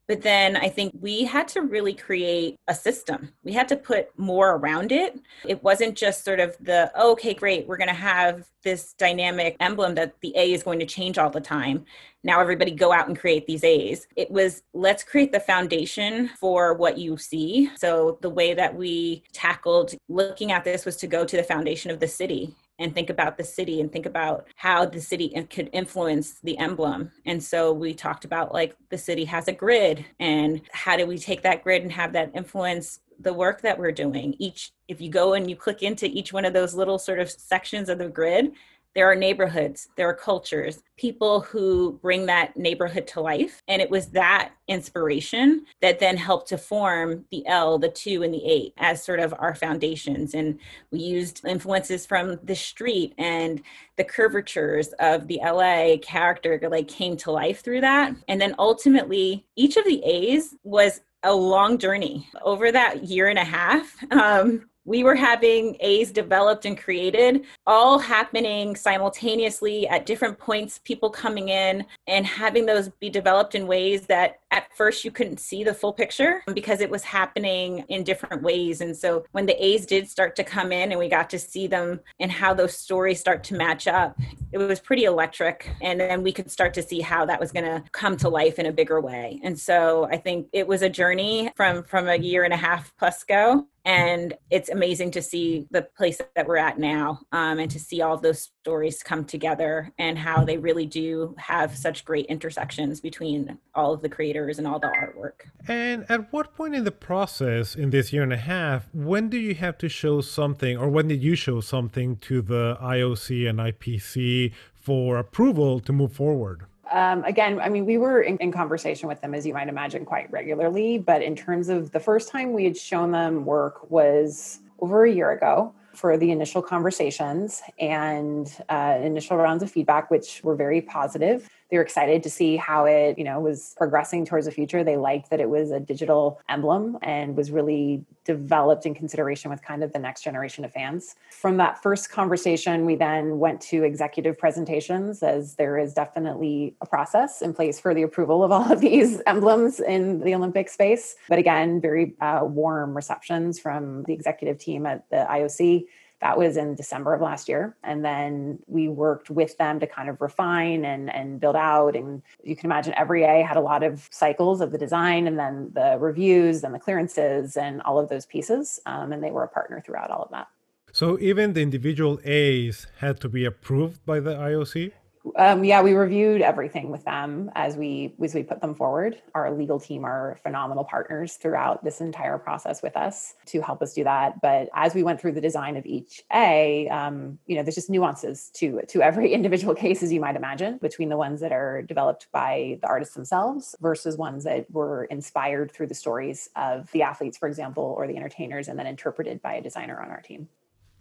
But 0.09 0.23
then 0.23 0.57
I 0.57 0.71
think 0.71 0.94
we 1.01 1.25
had 1.25 1.49
to 1.49 1.61
really 1.61 1.92
create 1.92 2.57
a 2.66 2.75
system. 2.75 3.31
We 3.44 3.53
had 3.53 3.68
to 3.68 3.77
put 3.77 4.18
more 4.18 4.57
around 4.57 4.90
it. 4.90 5.21
It 5.44 5.62
wasn't 5.62 5.97
just 5.97 6.25
sort 6.25 6.40
of 6.40 6.57
the, 6.61 6.90
oh, 6.94 7.12
okay, 7.12 7.35
great, 7.35 7.68
we're 7.68 7.77
going 7.77 7.88
to 7.88 7.94
have 7.94 8.49
this 8.62 8.94
dynamic 8.94 9.57
emblem 9.61 9.94
that 9.97 10.14
the 10.23 10.33
A 10.35 10.53
is 10.53 10.62
going 10.62 10.79
to 10.79 10.87
change 10.87 11.18
all 11.18 11.29
the 11.29 11.42
time. 11.42 11.85
Now 12.25 12.40
everybody 12.40 12.71
go 12.71 12.90
out 12.90 13.09
and 13.09 13.18
create 13.18 13.47
these 13.47 13.62
A's. 13.62 14.07
It 14.16 14.31
was 14.31 14.62
let's 14.73 15.05
create 15.05 15.31
the 15.31 15.40
foundation 15.40 16.29
for 16.40 16.75
what 16.75 16.97
you 16.99 17.18
see. 17.18 17.71
So 17.77 18.18
the 18.23 18.31
way 18.31 18.55
that 18.55 18.75
we 18.75 19.23
tackled 19.33 19.94
looking 20.09 20.53
at 20.53 20.64
this 20.64 20.85
was 20.85 20.97
to 20.97 21.07
go 21.07 21.25
to 21.25 21.37
the 21.37 21.44
foundation 21.44 21.90
of 21.90 22.01
the 22.01 22.09
city 22.09 22.57
and 22.79 22.95
think 22.95 23.11
about 23.11 23.37
the 23.37 23.45
city 23.45 23.81
and 23.81 23.91
think 23.91 24.07
about 24.07 24.47
how 24.57 24.85
the 24.85 25.01
city 25.01 25.35
could 25.51 25.71
influence 25.73 26.41
the 26.41 26.57
emblem. 26.59 27.11
And 27.27 27.43
so 27.43 27.73
we 27.73 27.95
talked 27.95 28.25
about 28.25 28.53
like 28.53 28.77
the 28.91 28.99
city 28.99 29.25
has 29.25 29.49
a 29.49 29.53
grid 29.53 30.05
and 30.21 30.62
how 30.73 30.97
do 30.97 31.07
we 31.07 31.19
take 31.19 31.43
that 31.43 31.64
grid 31.64 31.83
and 31.83 31.93
have 31.93 32.12
that 32.12 32.31
influence 32.35 33.01
the 33.21 33.35
work 33.35 33.62
that 33.62 33.79
we're 33.79 33.93
doing. 33.93 34.35
Each 34.38 34.73
if 34.87 35.01
you 35.01 35.11
go 35.11 35.35
and 35.35 35.51
you 35.51 35.57
click 35.57 35.83
into 35.83 36.07
each 36.07 36.33
one 36.33 36.45
of 36.45 36.53
those 36.53 36.75
little 36.75 36.99
sort 36.99 37.19
of 37.19 37.31
sections 37.31 37.88
of 37.88 37.99
the 37.99 38.09
grid, 38.09 38.53
there 38.99 39.09
are 39.09 39.15
neighborhoods, 39.15 39.91
there 39.95 40.09
are 40.09 40.13
cultures, 40.13 40.83
people 40.97 41.43
who 41.43 42.01
bring 42.03 42.27
that 42.27 42.57
neighborhood 42.57 43.07
to 43.07 43.21
life. 43.21 43.63
And 43.69 43.81
it 43.81 43.89
was 43.89 44.09
that 44.09 44.51
inspiration 44.67 45.67
that 45.81 46.01
then 46.01 46.17
helped 46.17 46.49
to 46.49 46.59
form 46.59 47.25
the 47.31 47.47
L, 47.47 47.79
the 47.79 47.91
two, 47.91 48.25
and 48.25 48.35
the 48.35 48.45
eight 48.45 48.75
as 48.77 49.05
sort 49.05 49.21
of 49.21 49.33
our 49.39 49.55
foundations. 49.55 50.35
And 50.35 50.59
we 50.91 50.99
used 50.99 51.47
influences 51.47 52.07
from 52.07 52.41
the 52.43 52.57
street 52.57 53.15
and 53.19 53.63
the 53.97 54.03
curvatures 54.03 54.89
of 54.99 55.29
the 55.29 55.39
LA 55.45 55.99
character 56.03 56.59
like 56.69 56.89
came 56.89 57.17
to 57.19 57.31
life 57.31 57.61
through 57.61 57.83
that. 57.83 58.17
And 58.27 58.41
then 58.41 58.57
ultimately, 58.59 59.47
each 59.55 59.77
of 59.77 59.85
the 59.85 60.03
A's 60.03 60.57
was 60.65 61.03
a 61.23 61.33
long 61.33 61.79
journey 61.79 62.29
over 62.43 62.73
that 62.73 63.05
year 63.05 63.29
and 63.29 63.39
a 63.39 63.45
half. 63.45 63.95
Um, 64.11 64.69
we 64.88 65.05
were 65.05 65.14
having 65.14 65.77
A's 65.81 66.11
developed 66.11 66.64
and 66.64 66.79
created, 66.79 67.44
all 67.66 67.98
happening 67.98 68.74
simultaneously 68.74 69.87
at 69.87 70.07
different 70.07 70.38
points, 70.38 70.81
people 70.83 71.11
coming 71.11 71.51
in 71.51 71.85
and 72.07 72.24
having 72.24 72.64
those 72.64 72.88
be 72.98 73.11
developed 73.11 73.55
in 73.55 73.66
ways 73.66 74.07
that 74.07 74.38
at 74.51 74.74
first 74.74 75.05
you 75.05 75.11
couldn't 75.11 75.40
see 75.40 75.62
the 75.62 75.74
full 75.74 75.92
picture 75.92 76.42
because 76.55 76.81
it 76.81 76.88
was 76.88 77.05
happening 77.05 77.85
in 77.90 78.03
different 78.03 78.42
ways. 78.42 78.81
And 78.81 78.96
so 78.96 79.27
when 79.33 79.44
the 79.44 79.62
A's 79.62 79.85
did 79.85 80.09
start 80.09 80.35
to 80.37 80.42
come 80.42 80.72
in 80.72 80.90
and 80.90 80.98
we 80.98 81.11
got 81.11 81.29
to 81.31 81.38
see 81.38 81.66
them 81.66 82.01
and 82.18 82.33
how 82.33 82.55
those 82.55 82.74
stories 82.74 83.20
start 83.20 83.44
to 83.44 83.55
match 83.55 83.87
up, 83.87 84.18
it 84.53 84.57
was 84.57 84.81
pretty 84.81 85.05
electric. 85.05 85.70
And 85.83 86.01
then 86.01 86.22
we 86.22 86.33
could 86.33 86.51
start 86.51 86.72
to 86.74 86.83
see 86.83 87.03
how 87.03 87.27
that 87.27 87.38
was 87.38 87.53
going 87.53 87.66
to 87.66 87.85
come 87.92 88.16
to 88.16 88.31
life 88.31 88.59
in 88.59 88.64
a 88.64 88.72
bigger 88.72 89.03
way. 89.03 89.38
And 89.44 89.61
so 89.61 90.09
I 90.11 90.16
think 90.16 90.48
it 90.55 90.66
was 90.66 90.81
a 90.81 90.88
journey 90.88 91.53
from 91.57 91.85
from 91.85 92.09
a 92.09 92.16
year 92.16 92.44
and 92.44 92.55
a 92.55 92.57
half 92.57 92.94
plus 92.96 93.22
go 93.22 93.66
and 93.85 94.35
it's 94.51 94.69
amazing 94.69 95.11
to 95.12 95.23
see 95.23 95.67
the 95.71 95.83
place 95.97 96.21
that 96.37 96.47
we're 96.47 96.57
at 96.57 96.79
now 96.79 97.21
um, 97.33 97.59
and 97.59 97.71
to 97.71 97.79
see 97.79 98.03
all 98.03 98.17
those 98.17 98.51
stories 98.62 99.03
come 99.03 99.25
together 99.25 99.93
and 99.99 100.19
how 100.19 100.45
they 100.45 100.59
really 100.59 100.87
do 100.87 101.35
have 101.38 101.77
such 101.77 102.05
great 102.05 102.27
intersections 102.27 103.01
between 103.01 103.59
all 103.75 103.95
of 103.95 104.03
the 104.03 104.09
creators 104.09 104.59
and 104.59 104.67
all 104.67 104.79
the 104.79 104.88
artwork. 104.88 105.49
And 105.67 106.05
at 106.09 106.33
what 106.33 106.55
point 106.55 106.75
in 106.75 106.85
the 106.85 106.93
process 106.93 107.75
in 107.75 107.91
this 107.91 108.12
year 108.12 108.23
and 108.23 108.33
a 108.33 108.37
half 108.37 108.88
when 108.93 109.29
do 109.29 109.38
you 109.38 109.55
have 109.55 109.79
to 109.79 109.88
show 109.88 110.21
something 110.21 110.77
or 110.77 110.88
when 110.88 111.09
did 111.09 111.23
you 111.23 111.35
show 111.35 111.61
something 111.61 112.17
to 112.17 112.43
the 112.43 112.77
ioc 112.81 113.49
and 113.49 113.59
ipc 113.59 114.53
for 114.75 115.19
approval 115.19 115.81
to 115.81 115.93
move 115.93 116.12
forward 116.12 116.64
um, 116.90 117.24
again, 117.24 117.61
I 117.61 117.68
mean, 117.68 117.87
we 117.87 117.98
were 117.98 118.22
in, 118.22 118.37
in, 118.38 118.53
conversation 118.53 119.09
with 119.09 119.20
them, 119.20 119.35
as 119.35 119.46
you 119.46 119.55
might 119.55 119.68
imagine, 119.68 120.05
quite 120.05 120.31
regularly. 120.31 120.98
But 120.98 121.22
in 121.22 121.37
terms 121.37 121.68
of 121.68 121.92
the 121.92 122.01
first 122.01 122.31
time 122.31 122.53
we 122.53 122.64
had 122.64 122.77
shown 122.77 123.12
them 123.12 123.44
work 123.44 123.90
was 123.90 124.61
over 124.81 125.05
a 125.05 125.12
year 125.12 125.31
ago 125.31 125.74
for 125.94 126.16
the 126.16 126.31
initial 126.31 126.62
conversations 126.62 127.62
and 127.79 128.51
uh, 128.68 128.98
initial 129.03 129.37
rounds 129.37 129.62
of 129.62 129.70
feedback, 129.70 130.11
which 130.11 130.42
were 130.44 130.55
very 130.55 130.81
positive 130.81 131.48
they 131.71 131.77
were 131.77 131.83
excited 131.83 132.23
to 132.23 132.31
see 132.31 132.57
how 132.57 132.85
it, 132.87 133.19
you 133.19 133.25
know, 133.25 133.41
was 133.41 133.75
progressing 133.77 134.25
towards 134.25 134.47
the 134.47 134.53
future. 134.53 134.83
They 134.83 134.97
liked 134.97 135.31
that 135.31 135.41
it 135.41 135.49
was 135.49 135.71
a 135.71 135.81
digital 135.81 136.41
emblem 136.49 136.99
and 137.03 137.37
was 137.37 137.51
really 137.51 138.05
developed 138.25 138.87
in 138.87 138.95
consideration 138.95 139.51
with 139.51 139.63
kind 139.63 139.85
of 139.85 139.93
the 139.93 139.99
next 139.99 140.23
generation 140.23 140.65
of 140.65 140.73
fans. 140.73 141.17
From 141.31 141.59
that 141.59 141.83
first 141.83 142.11
conversation, 142.11 142.87
we 142.87 142.95
then 142.95 143.39
went 143.39 143.61
to 143.63 143.85
executive 143.85 144.39
presentations 144.39 145.23
as 145.23 145.55
there 145.55 145.79
is 145.79 145.93
definitely 145.95 146.75
a 146.81 146.87
process 146.87 147.43
in 147.43 147.53
place 147.53 147.79
for 147.79 147.95
the 147.95 148.03
approval 148.03 148.43
of 148.43 148.53
all 148.59 148.73
of 148.73 148.81
these 148.81 149.21
emblems 149.27 149.81
in 149.81 150.21
the 150.21 150.35
Olympic 150.35 150.69
space. 150.69 151.17
But 151.29 151.39
again, 151.39 151.81
very 151.81 152.15
uh, 152.21 152.41
warm 152.43 152.97
receptions 152.97 153.59
from 153.59 154.05
the 154.05 154.15
executive 154.15 154.59
team 154.59 154.87
at 154.87 155.09
the 155.11 155.27
IOC 155.29 155.85
that 156.21 156.37
was 156.37 156.57
in 156.57 156.75
December 156.75 157.15
of 157.15 157.21
last 157.21 157.49
year. 157.49 157.77
And 157.85 158.05
then 158.05 158.59
we 158.67 158.89
worked 158.89 159.31
with 159.31 159.57
them 159.59 159.79
to 159.81 159.87
kind 159.87 160.09
of 160.09 160.21
refine 160.21 160.85
and, 160.85 161.13
and 161.15 161.41
build 161.41 161.57
out. 161.57 161.95
And 161.95 162.23
you 162.43 162.57
can 162.57 162.67
imagine 162.67 162.95
every 162.97 163.25
A 163.25 163.43
had 163.43 163.57
a 163.57 163.61
lot 163.61 163.83
of 163.83 164.09
cycles 164.11 164.61
of 164.61 164.73
the 164.73 164.79
design 164.79 165.27
and 165.27 165.39
then 165.39 165.71
the 165.75 165.97
reviews 165.99 166.65
and 166.65 166.75
the 166.75 166.79
clearances 166.79 167.57
and 167.57 167.81
all 167.83 167.99
of 167.99 168.09
those 168.09 168.27
pieces. 168.27 168.81
Um, 168.87 169.13
and 169.13 169.23
they 169.23 169.31
were 169.31 169.45
a 169.45 169.49
partner 169.49 169.81
throughout 169.81 170.11
all 170.11 170.23
of 170.23 170.31
that. 170.31 170.49
So 170.93 171.19
even 171.21 171.53
the 171.53 171.63
individual 171.63 172.19
A's 172.25 172.87
had 172.99 173.21
to 173.21 173.29
be 173.29 173.45
approved 173.45 174.05
by 174.05 174.21
the 174.21 174.35
IOC? 174.35 174.93
Um, 175.37 175.64
yeah, 175.64 175.83
we 175.83 175.95
reviewed 175.95 176.41
everything 176.41 176.91
with 176.91 177.05
them 177.05 177.51
as 177.55 177.77
we 177.77 178.14
as 178.23 178.35
we 178.35 178.43
put 178.43 178.61
them 178.61 178.75
forward. 178.75 179.21
Our 179.35 179.53
legal 179.53 179.81
team 179.81 180.05
are 180.05 180.38
phenomenal 180.43 180.85
partners 180.85 181.35
throughout 181.35 181.85
this 181.85 182.01
entire 182.01 182.38
process 182.38 182.83
with 182.83 182.97
us 182.97 183.35
to 183.47 183.61
help 183.61 183.83
us 183.83 183.95
do 183.95 184.05
that. 184.05 184.41
But 184.41 184.69
as 184.75 184.95
we 184.95 185.03
went 185.03 185.21
through 185.21 185.33
the 185.33 185.41
design 185.41 185.77
of 185.77 185.87
each 185.87 186.23
A, 186.33 186.88
um, 186.88 187.38
you 187.47 187.57
know, 187.57 187.62
there's 187.62 187.75
just 187.75 187.91
nuances 187.91 188.51
to 188.55 188.81
to 188.88 189.03
every 189.03 189.33
individual 189.38 189.75
case, 189.75 190.03
as 190.03 190.12
you 190.12 190.21
might 190.21 190.37
imagine, 190.37 190.79
between 190.79 191.09
the 191.09 191.17
ones 191.17 191.41
that 191.41 191.53
are 191.53 191.83
developed 191.83 192.29
by 192.33 192.79
the 192.81 192.88
artists 192.88 193.14
themselves 193.14 193.75
versus 193.81 194.17
ones 194.17 194.45
that 194.45 194.71
were 194.71 195.05
inspired 195.05 195.73
through 195.73 195.87
the 195.87 195.95
stories 195.95 196.49
of 196.57 196.91
the 196.93 197.03
athletes, 197.03 197.38
for 197.38 197.49
example, 197.49 197.95
or 197.97 198.07
the 198.07 198.17
entertainers, 198.17 198.69
and 198.69 198.79
then 198.79 198.87
interpreted 198.87 199.41
by 199.43 199.55
a 199.55 199.62
designer 199.62 200.01
on 200.01 200.11
our 200.11 200.21
team. 200.21 200.49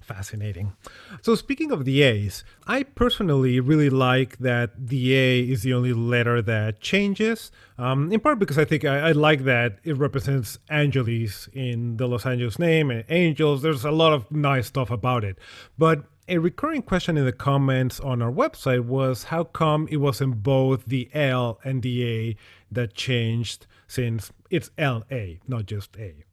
Fascinating. 0.08 0.72
So, 1.22 1.36
speaking 1.36 1.70
of 1.70 1.84
the 1.84 2.02
A's, 2.02 2.46
I 2.66 2.84
personally 2.84 3.60
really 3.60 3.90
like 3.90 4.38
that 4.38 4.88
the 4.88 5.14
A 5.14 5.42
is 5.42 5.64
the 5.64 5.74
only 5.74 5.92
letter 5.92 6.42
that 6.44 6.80
changes, 6.80 7.52
um, 7.78 8.10
in 8.14 8.22
part 8.22 8.40
because 8.40 8.58
I 8.58 8.64
think 8.64 8.86
I, 8.86 9.10
I, 9.10 9.12
like 9.12 9.44
that 9.44 9.80
it 9.84 9.98
represents 9.98 10.60
Angeles 10.70 11.50
in 11.52 11.98
the 11.98 12.08
Los 12.08 12.26
Angeles 12.26 12.58
name 12.58 12.90
and 12.90 13.04
angels. 13.10 13.62
There's 13.62 13.84
a 13.84 13.92
lot 13.92 14.14
of 14.14 14.32
nice 14.32 14.68
stuff 14.68 14.92
about 14.92 15.26
it. 15.26 15.38
But 15.78 16.06
a 16.30 16.38
recurring 16.38 16.84
question 16.84 17.18
in 17.18 17.26
the 17.26 17.34
comments 17.34 18.00
on 18.00 18.22
our 18.22 18.32
website 18.32 18.86
was 18.86 19.24
how 19.24 19.44
come 19.44 19.90
it 19.92 19.98
wasn't 19.98 20.42
both 20.42 20.86
the 20.86 21.10
L 21.14 21.60
and 21.66 21.82
the 21.82 22.08
A 22.08 22.38
that 22.72 22.94
changed 22.94 23.68
since 23.88 24.32
it's 24.50 24.72
LA, 24.78 25.40
not 25.50 25.66
just 25.66 25.98
A? 25.98 26.24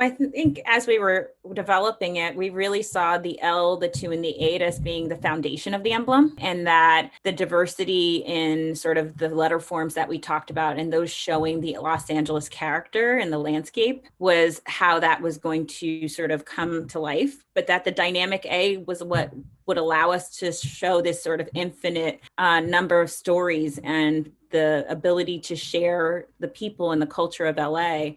I 0.00 0.10
think 0.10 0.60
as 0.66 0.86
we 0.88 0.98
were 0.98 1.30
developing 1.52 2.16
it, 2.16 2.34
we 2.34 2.50
really 2.50 2.82
saw 2.82 3.16
the 3.16 3.40
L, 3.40 3.76
the 3.76 3.88
two, 3.88 4.10
and 4.10 4.24
the 4.24 4.36
eight 4.40 4.60
as 4.60 4.80
being 4.80 5.08
the 5.08 5.16
foundation 5.16 5.72
of 5.72 5.84
the 5.84 5.92
emblem, 5.92 6.34
and 6.38 6.66
that 6.66 7.12
the 7.22 7.30
diversity 7.30 8.16
in 8.26 8.74
sort 8.74 8.98
of 8.98 9.16
the 9.18 9.28
letter 9.28 9.60
forms 9.60 9.94
that 9.94 10.08
we 10.08 10.18
talked 10.18 10.50
about 10.50 10.78
and 10.78 10.92
those 10.92 11.12
showing 11.12 11.60
the 11.60 11.78
Los 11.78 12.10
Angeles 12.10 12.48
character 12.48 13.18
and 13.18 13.32
the 13.32 13.38
landscape 13.38 14.06
was 14.18 14.60
how 14.66 14.98
that 14.98 15.20
was 15.22 15.38
going 15.38 15.66
to 15.66 16.08
sort 16.08 16.32
of 16.32 16.44
come 16.44 16.88
to 16.88 16.98
life. 16.98 17.44
But 17.54 17.68
that 17.68 17.84
the 17.84 17.92
dynamic 17.92 18.44
A 18.46 18.78
was 18.78 19.02
what 19.02 19.32
would 19.66 19.78
allow 19.78 20.10
us 20.10 20.36
to 20.38 20.52
show 20.52 21.00
this 21.00 21.22
sort 21.22 21.40
of 21.40 21.48
infinite 21.54 22.20
uh, 22.36 22.60
number 22.60 23.00
of 23.00 23.10
stories 23.10 23.78
and 23.82 24.30
the 24.50 24.84
ability 24.88 25.40
to 25.40 25.56
share 25.56 26.26
the 26.38 26.48
people 26.48 26.92
and 26.92 27.00
the 27.00 27.06
culture 27.06 27.46
of 27.46 27.56
LA 27.56 28.10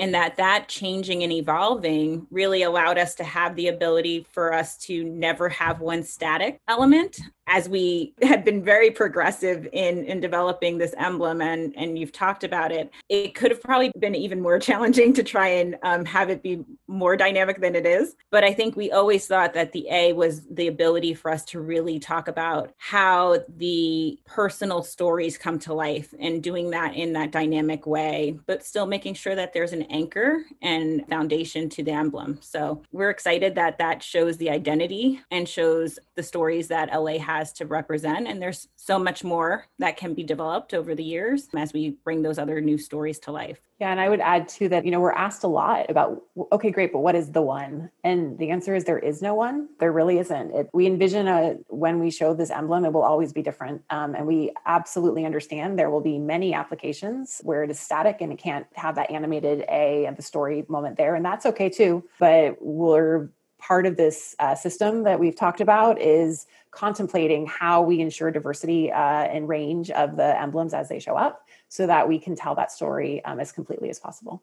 and 0.00 0.14
that 0.14 0.38
that 0.38 0.66
changing 0.66 1.22
and 1.22 1.30
evolving 1.30 2.26
really 2.30 2.62
allowed 2.62 2.96
us 2.96 3.14
to 3.14 3.22
have 3.22 3.54
the 3.54 3.68
ability 3.68 4.26
for 4.32 4.52
us 4.52 4.78
to 4.78 5.04
never 5.04 5.48
have 5.50 5.80
one 5.80 6.02
static 6.02 6.58
element 6.66 7.20
as 7.50 7.68
we 7.68 8.14
had 8.22 8.44
been 8.44 8.62
very 8.62 8.90
progressive 8.90 9.68
in 9.72 10.04
in 10.04 10.20
developing 10.20 10.78
this 10.78 10.94
emblem 10.96 11.42
and 11.42 11.74
and 11.76 11.98
you've 11.98 12.12
talked 12.12 12.44
about 12.44 12.72
it 12.72 12.90
it 13.08 13.34
could 13.34 13.50
have 13.50 13.60
probably 13.60 13.92
been 13.98 14.14
even 14.14 14.40
more 14.40 14.58
challenging 14.70 15.12
to 15.12 15.22
try 15.22 15.48
and 15.48 15.76
um, 15.82 16.04
have 16.04 16.30
it 16.30 16.42
be 16.42 16.64
more 16.86 17.16
dynamic 17.16 17.60
than 17.60 17.74
it 17.74 17.84
is. 17.84 18.14
But 18.30 18.44
i 18.44 18.52
think 18.54 18.76
we 18.76 18.90
always 18.92 19.26
thought 19.26 19.54
that 19.54 19.72
the 19.72 19.86
a 19.90 20.12
was 20.12 20.46
the 20.46 20.68
ability 20.68 21.14
for 21.14 21.30
us 21.30 21.44
to 21.46 21.60
really 21.60 21.98
talk 21.98 22.28
about 22.28 22.72
how 22.78 23.38
the 23.56 24.18
personal 24.24 24.82
stories 24.82 25.36
come 25.36 25.58
to 25.58 25.74
life 25.74 26.14
and 26.18 26.42
doing 26.42 26.70
that 26.70 26.94
in 26.94 27.12
that 27.14 27.32
dynamic 27.32 27.86
way 27.86 28.38
but 28.46 28.64
still 28.64 28.86
making 28.86 29.14
sure 29.14 29.34
that 29.34 29.52
there's 29.52 29.72
an 29.72 29.82
anchor 29.82 30.42
and 30.62 31.04
foundation 31.08 31.68
to 31.68 31.82
the 31.82 31.90
emblem. 31.90 32.38
So 32.40 32.82
we're 32.92 33.10
excited 33.10 33.54
that 33.56 33.78
that 33.78 34.02
shows 34.02 34.36
the 34.36 34.50
identity 34.50 35.20
and 35.30 35.48
shows 35.48 35.98
the 36.14 36.22
stories 36.22 36.68
that 36.68 36.88
la 36.92 37.18
has 37.18 37.39
has 37.40 37.52
to 37.54 37.64
represent. 37.66 38.28
And 38.28 38.40
there's 38.40 38.68
so 38.76 38.98
much 38.98 39.24
more 39.24 39.66
that 39.78 39.96
can 39.96 40.12
be 40.14 40.22
developed 40.22 40.74
over 40.74 40.94
the 40.94 41.02
years 41.02 41.48
as 41.56 41.72
we 41.72 41.96
bring 42.04 42.22
those 42.22 42.38
other 42.38 42.60
new 42.60 42.78
stories 42.78 43.18
to 43.20 43.32
life. 43.32 43.60
Yeah, 43.80 43.90
and 43.90 43.98
I 43.98 44.10
would 44.10 44.20
add 44.20 44.46
to 44.56 44.68
that, 44.68 44.84
you 44.84 44.90
know, 44.90 45.00
we're 45.00 45.12
asked 45.12 45.42
a 45.42 45.48
lot 45.48 45.88
about, 45.88 46.22
okay, 46.52 46.70
great, 46.70 46.92
but 46.92 46.98
what 46.98 47.14
is 47.14 47.32
the 47.32 47.40
one? 47.40 47.90
And 48.04 48.38
the 48.38 48.50
answer 48.50 48.74
is 48.74 48.84
there 48.84 48.98
is 48.98 49.22
no 49.22 49.34
one. 49.34 49.70
There 49.78 49.90
really 49.90 50.18
isn't. 50.18 50.54
It, 50.54 50.68
we 50.74 50.86
envision 50.86 51.26
a 51.28 51.56
when 51.68 51.98
we 51.98 52.10
show 52.10 52.34
this 52.34 52.50
emblem, 52.50 52.84
it 52.84 52.92
will 52.92 53.02
always 53.12 53.32
be 53.32 53.42
different, 53.42 53.82
um, 53.88 54.14
and 54.14 54.26
we 54.26 54.52
absolutely 54.66 55.24
understand 55.24 55.78
there 55.78 55.88
will 55.88 56.02
be 56.02 56.18
many 56.18 56.52
applications 56.52 57.40
where 57.42 57.64
it 57.64 57.70
is 57.70 57.80
static 57.80 58.18
and 58.20 58.30
it 58.34 58.38
can't 58.38 58.66
have 58.74 58.96
that 58.96 59.10
animated 59.10 59.64
A 59.70 60.04
and 60.04 60.14
the 60.18 60.22
story 60.22 60.66
moment 60.68 60.98
there, 60.98 61.14
and 61.14 61.24
that's 61.24 61.46
okay 61.46 61.70
too. 61.70 62.04
But 62.18 62.58
we're 62.60 63.30
part 63.60 63.86
of 63.86 63.96
this 63.96 64.34
uh, 64.38 64.54
system 64.54 65.04
that 65.04 65.20
we've 65.20 65.36
talked 65.36 65.60
about 65.60 66.00
is 66.00 66.46
contemplating 66.70 67.46
how 67.46 67.82
we 67.82 68.00
ensure 68.00 68.30
diversity 68.30 68.92
uh, 68.92 68.96
and 68.96 69.48
range 69.48 69.90
of 69.90 70.16
the 70.16 70.40
emblems 70.40 70.74
as 70.74 70.88
they 70.88 70.98
show 70.98 71.16
up 71.16 71.46
so 71.68 71.86
that 71.86 72.08
we 72.08 72.18
can 72.18 72.36
tell 72.36 72.54
that 72.54 72.70
story 72.70 73.24
um, 73.24 73.40
as 73.40 73.52
completely 73.52 73.90
as 73.90 73.98
possible. 73.98 74.42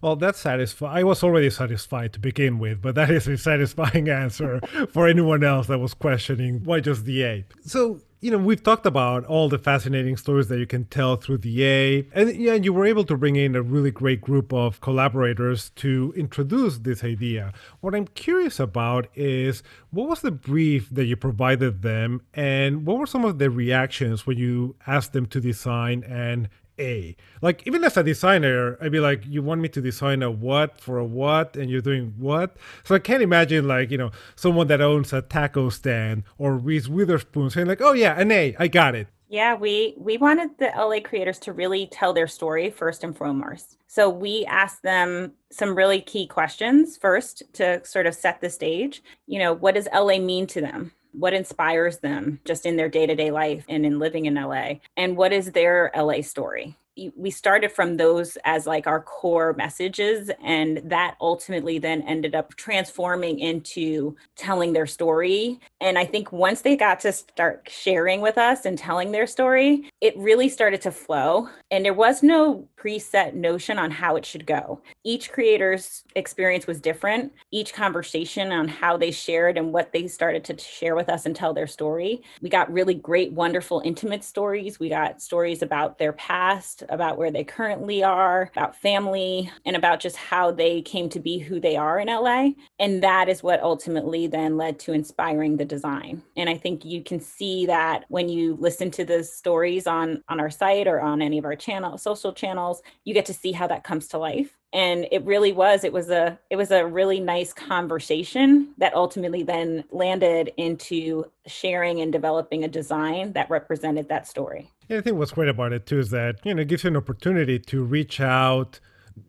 Well, 0.00 0.16
that's 0.16 0.38
satisfying. 0.38 0.98
I 0.98 1.02
was 1.02 1.24
already 1.24 1.48
satisfied 1.48 2.12
to 2.12 2.20
begin 2.20 2.58
with, 2.58 2.82
but 2.82 2.94
that 2.94 3.10
is 3.10 3.26
a 3.26 3.38
satisfying 3.38 4.08
answer 4.10 4.60
for 4.92 5.08
anyone 5.08 5.42
else 5.42 5.66
that 5.68 5.78
was 5.78 5.94
questioning 5.94 6.62
why 6.64 6.80
just 6.80 7.06
the 7.06 7.22
A. 7.22 7.44
So, 7.64 8.00
you 8.24 8.30
know, 8.30 8.38
we've 8.38 8.62
talked 8.62 8.86
about 8.86 9.26
all 9.26 9.50
the 9.50 9.58
fascinating 9.58 10.16
stories 10.16 10.48
that 10.48 10.58
you 10.58 10.66
can 10.66 10.86
tell 10.86 11.16
through 11.16 11.36
the 11.36 11.62
A, 11.62 12.08
and 12.14 12.34
yeah, 12.34 12.54
you 12.54 12.72
were 12.72 12.86
able 12.86 13.04
to 13.04 13.18
bring 13.18 13.36
in 13.36 13.54
a 13.54 13.60
really 13.60 13.90
great 13.90 14.22
group 14.22 14.50
of 14.50 14.80
collaborators 14.80 15.68
to 15.76 16.14
introduce 16.16 16.78
this 16.78 17.04
idea. 17.04 17.52
What 17.82 17.94
I'm 17.94 18.06
curious 18.06 18.58
about 18.58 19.08
is 19.14 19.62
what 19.90 20.08
was 20.08 20.22
the 20.22 20.30
brief 20.30 20.88
that 20.88 21.04
you 21.04 21.16
provided 21.16 21.82
them, 21.82 22.22
and 22.32 22.86
what 22.86 22.96
were 22.96 23.06
some 23.06 23.26
of 23.26 23.38
the 23.38 23.50
reactions 23.50 24.26
when 24.26 24.38
you 24.38 24.74
asked 24.86 25.12
them 25.12 25.26
to 25.26 25.38
design 25.38 26.02
and 26.04 26.48
a. 26.78 27.16
Like 27.42 27.66
even 27.66 27.84
as 27.84 27.96
a 27.96 28.02
designer, 28.02 28.78
I'd 28.80 28.92
be 28.92 29.00
like, 29.00 29.24
you 29.26 29.42
want 29.42 29.60
me 29.60 29.68
to 29.70 29.80
design 29.80 30.22
a 30.22 30.30
what 30.30 30.80
for 30.80 30.98
a 30.98 31.04
what, 31.04 31.56
and 31.56 31.70
you're 31.70 31.80
doing 31.80 32.14
what? 32.18 32.56
So 32.84 32.94
I 32.94 32.98
can't 32.98 33.22
imagine 33.22 33.66
like 33.66 33.90
you 33.90 33.98
know 33.98 34.10
someone 34.36 34.66
that 34.68 34.80
owns 34.80 35.12
a 35.12 35.22
taco 35.22 35.68
stand 35.68 36.24
or 36.38 36.56
Reese 36.56 36.88
Witherspoon 36.88 37.50
saying 37.50 37.66
like, 37.66 37.80
oh 37.80 37.92
yeah, 37.92 38.18
an 38.18 38.30
A, 38.30 38.56
I 38.58 38.68
got 38.68 38.94
it. 38.94 39.08
Yeah, 39.28 39.54
we 39.54 39.94
we 39.96 40.16
wanted 40.16 40.58
the 40.58 40.70
LA 40.76 41.00
creators 41.00 41.38
to 41.40 41.52
really 41.52 41.88
tell 41.90 42.12
their 42.12 42.28
story 42.28 42.70
first 42.70 43.02
and 43.02 43.16
foremost. 43.16 43.78
So 43.86 44.08
we 44.08 44.44
asked 44.46 44.82
them 44.82 45.32
some 45.50 45.74
really 45.74 46.00
key 46.00 46.26
questions 46.26 46.96
first 46.96 47.42
to 47.54 47.84
sort 47.84 48.06
of 48.06 48.14
set 48.14 48.40
the 48.40 48.50
stage. 48.50 49.02
You 49.26 49.38
know, 49.38 49.52
what 49.52 49.74
does 49.74 49.88
LA 49.92 50.18
mean 50.18 50.46
to 50.48 50.60
them? 50.60 50.92
What 51.14 51.32
inspires 51.32 51.98
them 51.98 52.40
just 52.44 52.66
in 52.66 52.76
their 52.76 52.88
day-to-day 52.88 53.30
life 53.30 53.64
and 53.68 53.86
in 53.86 53.98
living 53.98 54.26
in 54.26 54.34
LA 54.34 54.74
and 54.96 55.16
what 55.16 55.32
is 55.32 55.52
their 55.52 55.90
LA 55.96 56.20
story? 56.20 56.76
We 57.16 57.32
started 57.32 57.72
from 57.72 57.96
those 57.96 58.38
as 58.44 58.68
like 58.68 58.86
our 58.86 59.02
core 59.02 59.52
messages 59.54 60.30
and 60.44 60.80
that 60.84 61.16
ultimately 61.20 61.80
then 61.80 62.02
ended 62.02 62.36
up 62.36 62.54
transforming 62.54 63.40
into 63.40 64.14
telling 64.36 64.72
their 64.72 64.86
story. 64.86 65.58
And 65.80 65.98
i 65.98 66.04
think 66.04 66.30
once 66.30 66.60
they 66.62 66.76
got 66.76 67.00
to 67.00 67.12
start 67.12 67.68
sharing 67.68 68.20
with 68.20 68.38
us 68.38 68.64
and 68.64 68.78
telling 68.78 69.10
their 69.10 69.26
story 69.26 69.90
it 70.00 70.16
really 70.16 70.48
started 70.48 70.80
to 70.82 70.92
flow. 70.92 71.48
And 71.70 71.84
there 71.84 71.94
was 71.94 72.22
no 72.22 72.68
preset 72.76 73.34
notion 73.34 73.78
on 73.78 73.90
how 73.90 74.14
it 74.14 74.24
should 74.24 74.46
go 74.46 74.80
each 75.04 75.30
creator's 75.30 76.02
experience 76.16 76.66
was 76.66 76.80
different 76.80 77.32
each 77.50 77.72
conversation 77.72 78.52
on 78.52 78.68
how 78.68 78.96
they 78.96 79.10
shared 79.10 79.58
and 79.58 79.72
what 79.72 79.92
they 79.92 80.06
started 80.06 80.44
to 80.44 80.56
share 80.58 80.96
with 80.96 81.08
us 81.08 81.26
and 81.26 81.36
tell 81.36 81.54
their 81.54 81.66
story 81.66 82.22
we 82.40 82.48
got 82.48 82.72
really 82.72 82.94
great 82.94 83.32
wonderful 83.32 83.82
intimate 83.84 84.24
stories 84.24 84.80
we 84.80 84.88
got 84.88 85.20
stories 85.20 85.62
about 85.62 85.98
their 85.98 86.12
past 86.12 86.82
about 86.88 87.18
where 87.18 87.30
they 87.30 87.44
currently 87.44 88.02
are, 88.02 88.50
about 88.54 88.76
family, 88.76 89.50
and 89.66 89.76
about 89.76 90.00
just 90.00 90.16
how 90.16 90.50
they 90.50 90.80
came 90.82 91.08
to 91.10 91.20
be 91.20 91.38
who 91.38 91.60
they 91.60 91.76
are 91.76 91.98
in 91.98 92.08
LA. 92.08 92.50
And 92.78 93.02
that 93.02 93.28
is 93.28 93.42
what 93.42 93.62
ultimately 93.62 94.26
then 94.26 94.56
led 94.56 94.78
to 94.80 94.92
inspiring 94.92 95.56
the 95.56 95.64
design. 95.64 96.22
And 96.36 96.48
I 96.48 96.56
think 96.56 96.84
you 96.84 97.02
can 97.02 97.20
see 97.20 97.66
that 97.66 98.04
when 98.08 98.28
you 98.28 98.56
listen 98.60 98.90
to 98.92 99.04
the 99.04 99.22
stories 99.24 99.86
on 99.86 100.22
on 100.28 100.40
our 100.40 100.50
site 100.50 100.86
or 100.86 101.00
on 101.00 101.20
any 101.20 101.38
of 101.38 101.44
our 101.44 101.56
channel 101.56 101.98
social 101.98 102.32
channels, 102.32 102.82
you 103.04 103.12
get 103.12 103.26
to 103.26 103.34
see 103.34 103.52
how 103.52 103.66
that 103.66 103.84
comes 103.84 104.08
to 104.08 104.18
life 104.18 104.56
and 104.74 105.06
it 105.10 105.24
really 105.24 105.52
was 105.52 105.84
it 105.84 105.92
was 105.92 106.10
a 106.10 106.38
it 106.50 106.56
was 106.56 106.70
a 106.70 106.84
really 106.84 107.20
nice 107.20 107.52
conversation 107.52 108.74
that 108.76 108.92
ultimately 108.94 109.42
then 109.42 109.84
landed 109.90 110.52
into 110.56 111.24
sharing 111.46 112.00
and 112.00 112.12
developing 112.12 112.64
a 112.64 112.68
design 112.68 113.32
that 113.32 113.48
represented 113.48 114.08
that 114.08 114.26
story. 114.26 114.70
Yeah 114.88 114.98
i 114.98 115.00
think 115.00 115.16
what's 115.16 115.32
great 115.32 115.48
about 115.48 115.72
it 115.72 115.86
too 115.86 116.00
is 116.00 116.10
that 116.10 116.40
you 116.44 116.54
know 116.54 116.62
it 116.62 116.68
gives 116.68 116.84
you 116.84 116.88
an 116.88 116.96
opportunity 116.96 117.58
to 117.58 117.82
reach 117.84 118.20
out 118.20 118.80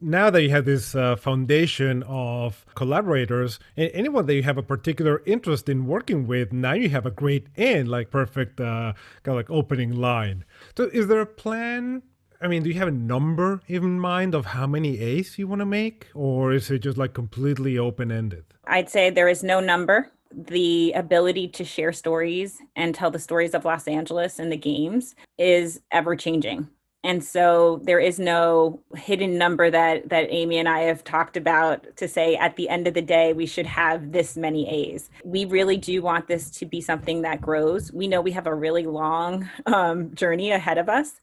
now 0.02 0.30
that 0.32 0.42
you 0.42 0.50
have 0.50 0.66
this 0.66 0.96
uh, 0.96 1.16
foundation 1.16 2.04
of 2.08 2.66
collaborators 2.76 3.60
and 3.78 3.92
anyone 3.94 4.26
that 4.26 4.34
you 4.34 4.44
have 4.44 4.58
a 4.58 4.64
particular 4.64 5.22
interest 5.26 5.70
in 5.70 5.86
working 5.86 6.26
with 6.26 6.52
now 6.52 6.74
you 6.74 6.90
have 6.90 7.06
a 7.06 7.12
great 7.12 7.48
end 7.56 7.88
like 7.88 8.10
perfect 8.10 8.60
uh, 8.60 8.94
kind 9.24 9.34
of 9.34 9.36
like 9.36 9.50
opening 9.50 9.94
line. 9.94 10.44
So 10.76 10.86
is 10.86 11.08
there 11.08 11.22
a 11.22 11.26
plan 11.26 12.02
I 12.46 12.48
mean, 12.48 12.62
do 12.62 12.70
you 12.70 12.76
have 12.76 12.88
a 12.88 12.92
number 12.92 13.60
in 13.68 14.00
mind 14.00 14.36
of 14.36 14.46
how 14.46 14.68
many 14.68 15.00
A's 15.00 15.40
you 15.40 15.48
want 15.48 15.62
to 15.62 15.66
make, 15.66 16.10
or 16.14 16.54
is 16.54 16.70
it 16.70 16.84
just 16.84 16.96
like 16.96 17.16
completely 17.16 17.76
open 17.80 18.12
ended? 18.12 18.46
I'd 18.68 18.88
say 18.88 19.10
there 19.10 19.28
is 19.28 19.42
no 19.42 19.60
number. 19.60 20.12
The 20.32 20.92
ability 20.92 21.48
to 21.48 21.66
share 21.66 21.92
stories 21.92 22.62
and 22.76 22.94
tell 22.94 23.10
the 23.10 23.18
stories 23.18 23.56
of 23.56 23.66
Los 23.66 23.88
Angeles 23.88 24.38
and 24.38 24.52
the 24.52 24.58
games 24.58 25.16
is 25.40 25.82
ever 25.92 26.16
changing. 26.16 26.70
And 27.04 27.24
so 27.24 27.82
there 27.84 28.00
is 28.00 28.20
no 28.20 28.80
hidden 28.96 29.40
number 29.40 29.72
that 29.72 30.10
that 30.10 30.28
Amy 30.30 30.58
and 30.58 30.70
I 30.70 30.82
have 30.82 31.04
talked 31.04 31.38
about 31.38 31.98
to 31.98 32.08
say 32.08 32.36
at 32.36 32.58
the 32.58 32.70
end 32.70 32.88
of 32.88 32.94
the 32.94 33.02
day 33.02 33.34
we 33.34 33.46
should 33.48 33.68
have 33.68 34.12
this 34.12 34.38
many 34.38 34.68
A's. 34.70 35.10
We 35.24 35.46
really 35.46 35.78
do 35.78 36.02
want 36.02 36.28
this 36.28 36.52
to 36.52 36.66
be 36.66 36.82
something 36.82 37.22
that 37.22 37.42
grows. 37.42 37.92
We 37.92 38.08
know 38.08 38.22
we 38.22 38.32
have 38.32 38.48
a 38.48 38.56
really 38.56 38.86
long 38.86 39.50
um, 39.66 40.14
journey 40.16 40.52
ahead 40.52 40.80
of 40.80 40.90
us, 40.90 41.22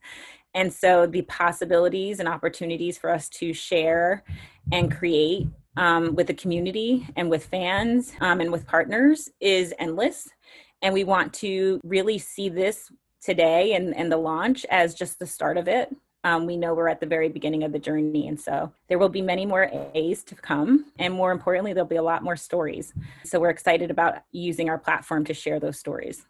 and 0.53 0.71
so 0.71 1.05
the 1.05 1.23
possibilities 1.23 2.19
and 2.19 2.27
opportunities 2.27 2.97
for 2.97 3.09
us 3.09 3.29
to 3.29 3.53
share 3.53 4.23
and 4.71 4.95
create 4.95 5.47
um, 5.77 6.15
with 6.15 6.27
the 6.27 6.33
community 6.33 7.07
and 7.15 7.29
with 7.29 7.45
fans 7.45 8.13
um, 8.21 8.39
and 8.39 8.51
with 8.51 8.67
partners 8.67 9.29
is 9.39 9.73
endless. 9.79 10.29
And 10.81 10.93
we 10.93 11.03
want 11.03 11.33
to 11.35 11.79
really 11.83 12.17
see 12.17 12.49
this 12.49 12.91
today 13.21 13.73
and, 13.73 13.95
and 13.95 14.11
the 14.11 14.17
launch 14.17 14.65
as 14.69 14.93
just 14.93 15.17
the 15.17 15.25
start 15.25 15.57
of 15.57 15.67
it. 15.67 15.95
Um, 16.25 16.45
we 16.45 16.55
know 16.55 16.73
we're 16.73 16.87
at 16.87 16.99
the 16.99 17.05
very 17.05 17.27
beginning 17.27 17.63
of 17.63 17.71
the 17.71 17.79
journey. 17.79 18.27
And 18.27 18.39
so 18.39 18.71
there 18.87 18.99
will 18.99 19.09
be 19.09 19.21
many 19.21 19.45
more 19.45 19.69
A's 19.93 20.23
to 20.25 20.35
come. 20.35 20.85
And 20.99 21.13
more 21.13 21.31
importantly, 21.31 21.73
there'll 21.73 21.87
be 21.87 21.97
a 21.97 22.03
lot 22.03 22.23
more 22.23 22.37
stories. 22.37 22.93
So 23.25 23.39
we're 23.39 23.49
excited 23.49 23.91
about 23.91 24.15
using 24.31 24.69
our 24.69 24.77
platform 24.77 25.25
to 25.25 25.33
share 25.33 25.59
those 25.59 25.79
stories. 25.79 26.25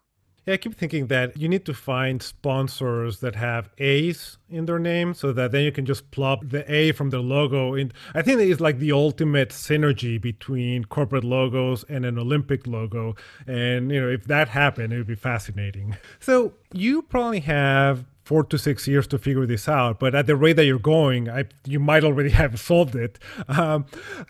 Yeah, 0.46 0.54
I 0.54 0.56
keep 0.58 0.74
thinking 0.74 1.06
that 1.06 1.36
you 1.38 1.48
need 1.48 1.64
to 1.64 1.72
find 1.72 2.22
sponsors 2.22 3.20
that 3.20 3.34
have 3.34 3.70
A's 3.78 4.36
in 4.50 4.66
their 4.66 4.78
name 4.78 5.14
so 5.14 5.32
that 5.32 5.52
then 5.52 5.64
you 5.64 5.72
can 5.72 5.86
just 5.86 6.10
plop 6.10 6.40
the 6.46 6.70
A 6.70 6.92
from 6.92 7.08
the 7.08 7.20
logo 7.20 7.74
in. 7.74 7.92
I 8.14 8.20
think 8.20 8.40
it's 8.40 8.60
like 8.60 8.78
the 8.78 8.92
ultimate 8.92 9.48
synergy 9.48 10.20
between 10.20 10.84
corporate 10.84 11.24
logos 11.24 11.84
and 11.84 12.04
an 12.04 12.18
Olympic 12.18 12.66
logo. 12.66 13.14
And, 13.46 13.90
you 13.90 14.00
know, 14.00 14.08
if 14.08 14.24
that 14.24 14.48
happened, 14.48 14.92
it 14.92 14.98
would 14.98 15.06
be 15.06 15.14
fascinating. 15.14 15.96
So 16.20 16.54
you 16.72 17.02
probably 17.02 17.40
have 17.40 18.04
four 18.24 18.42
to 18.44 18.56
six 18.58 18.88
years 18.88 19.06
to 19.08 19.18
figure 19.18 19.46
this 19.46 19.68
out. 19.68 20.00
But 20.00 20.14
at 20.14 20.26
the 20.26 20.36
rate 20.36 20.54
that 20.54 20.64
you're 20.64 20.78
going, 20.78 21.28
I, 21.28 21.44
you 21.66 21.78
might 21.78 22.04
already 22.04 22.30
have 22.42 22.58
solved 22.58 22.94
it. 22.94 23.18
Um, 23.48 23.86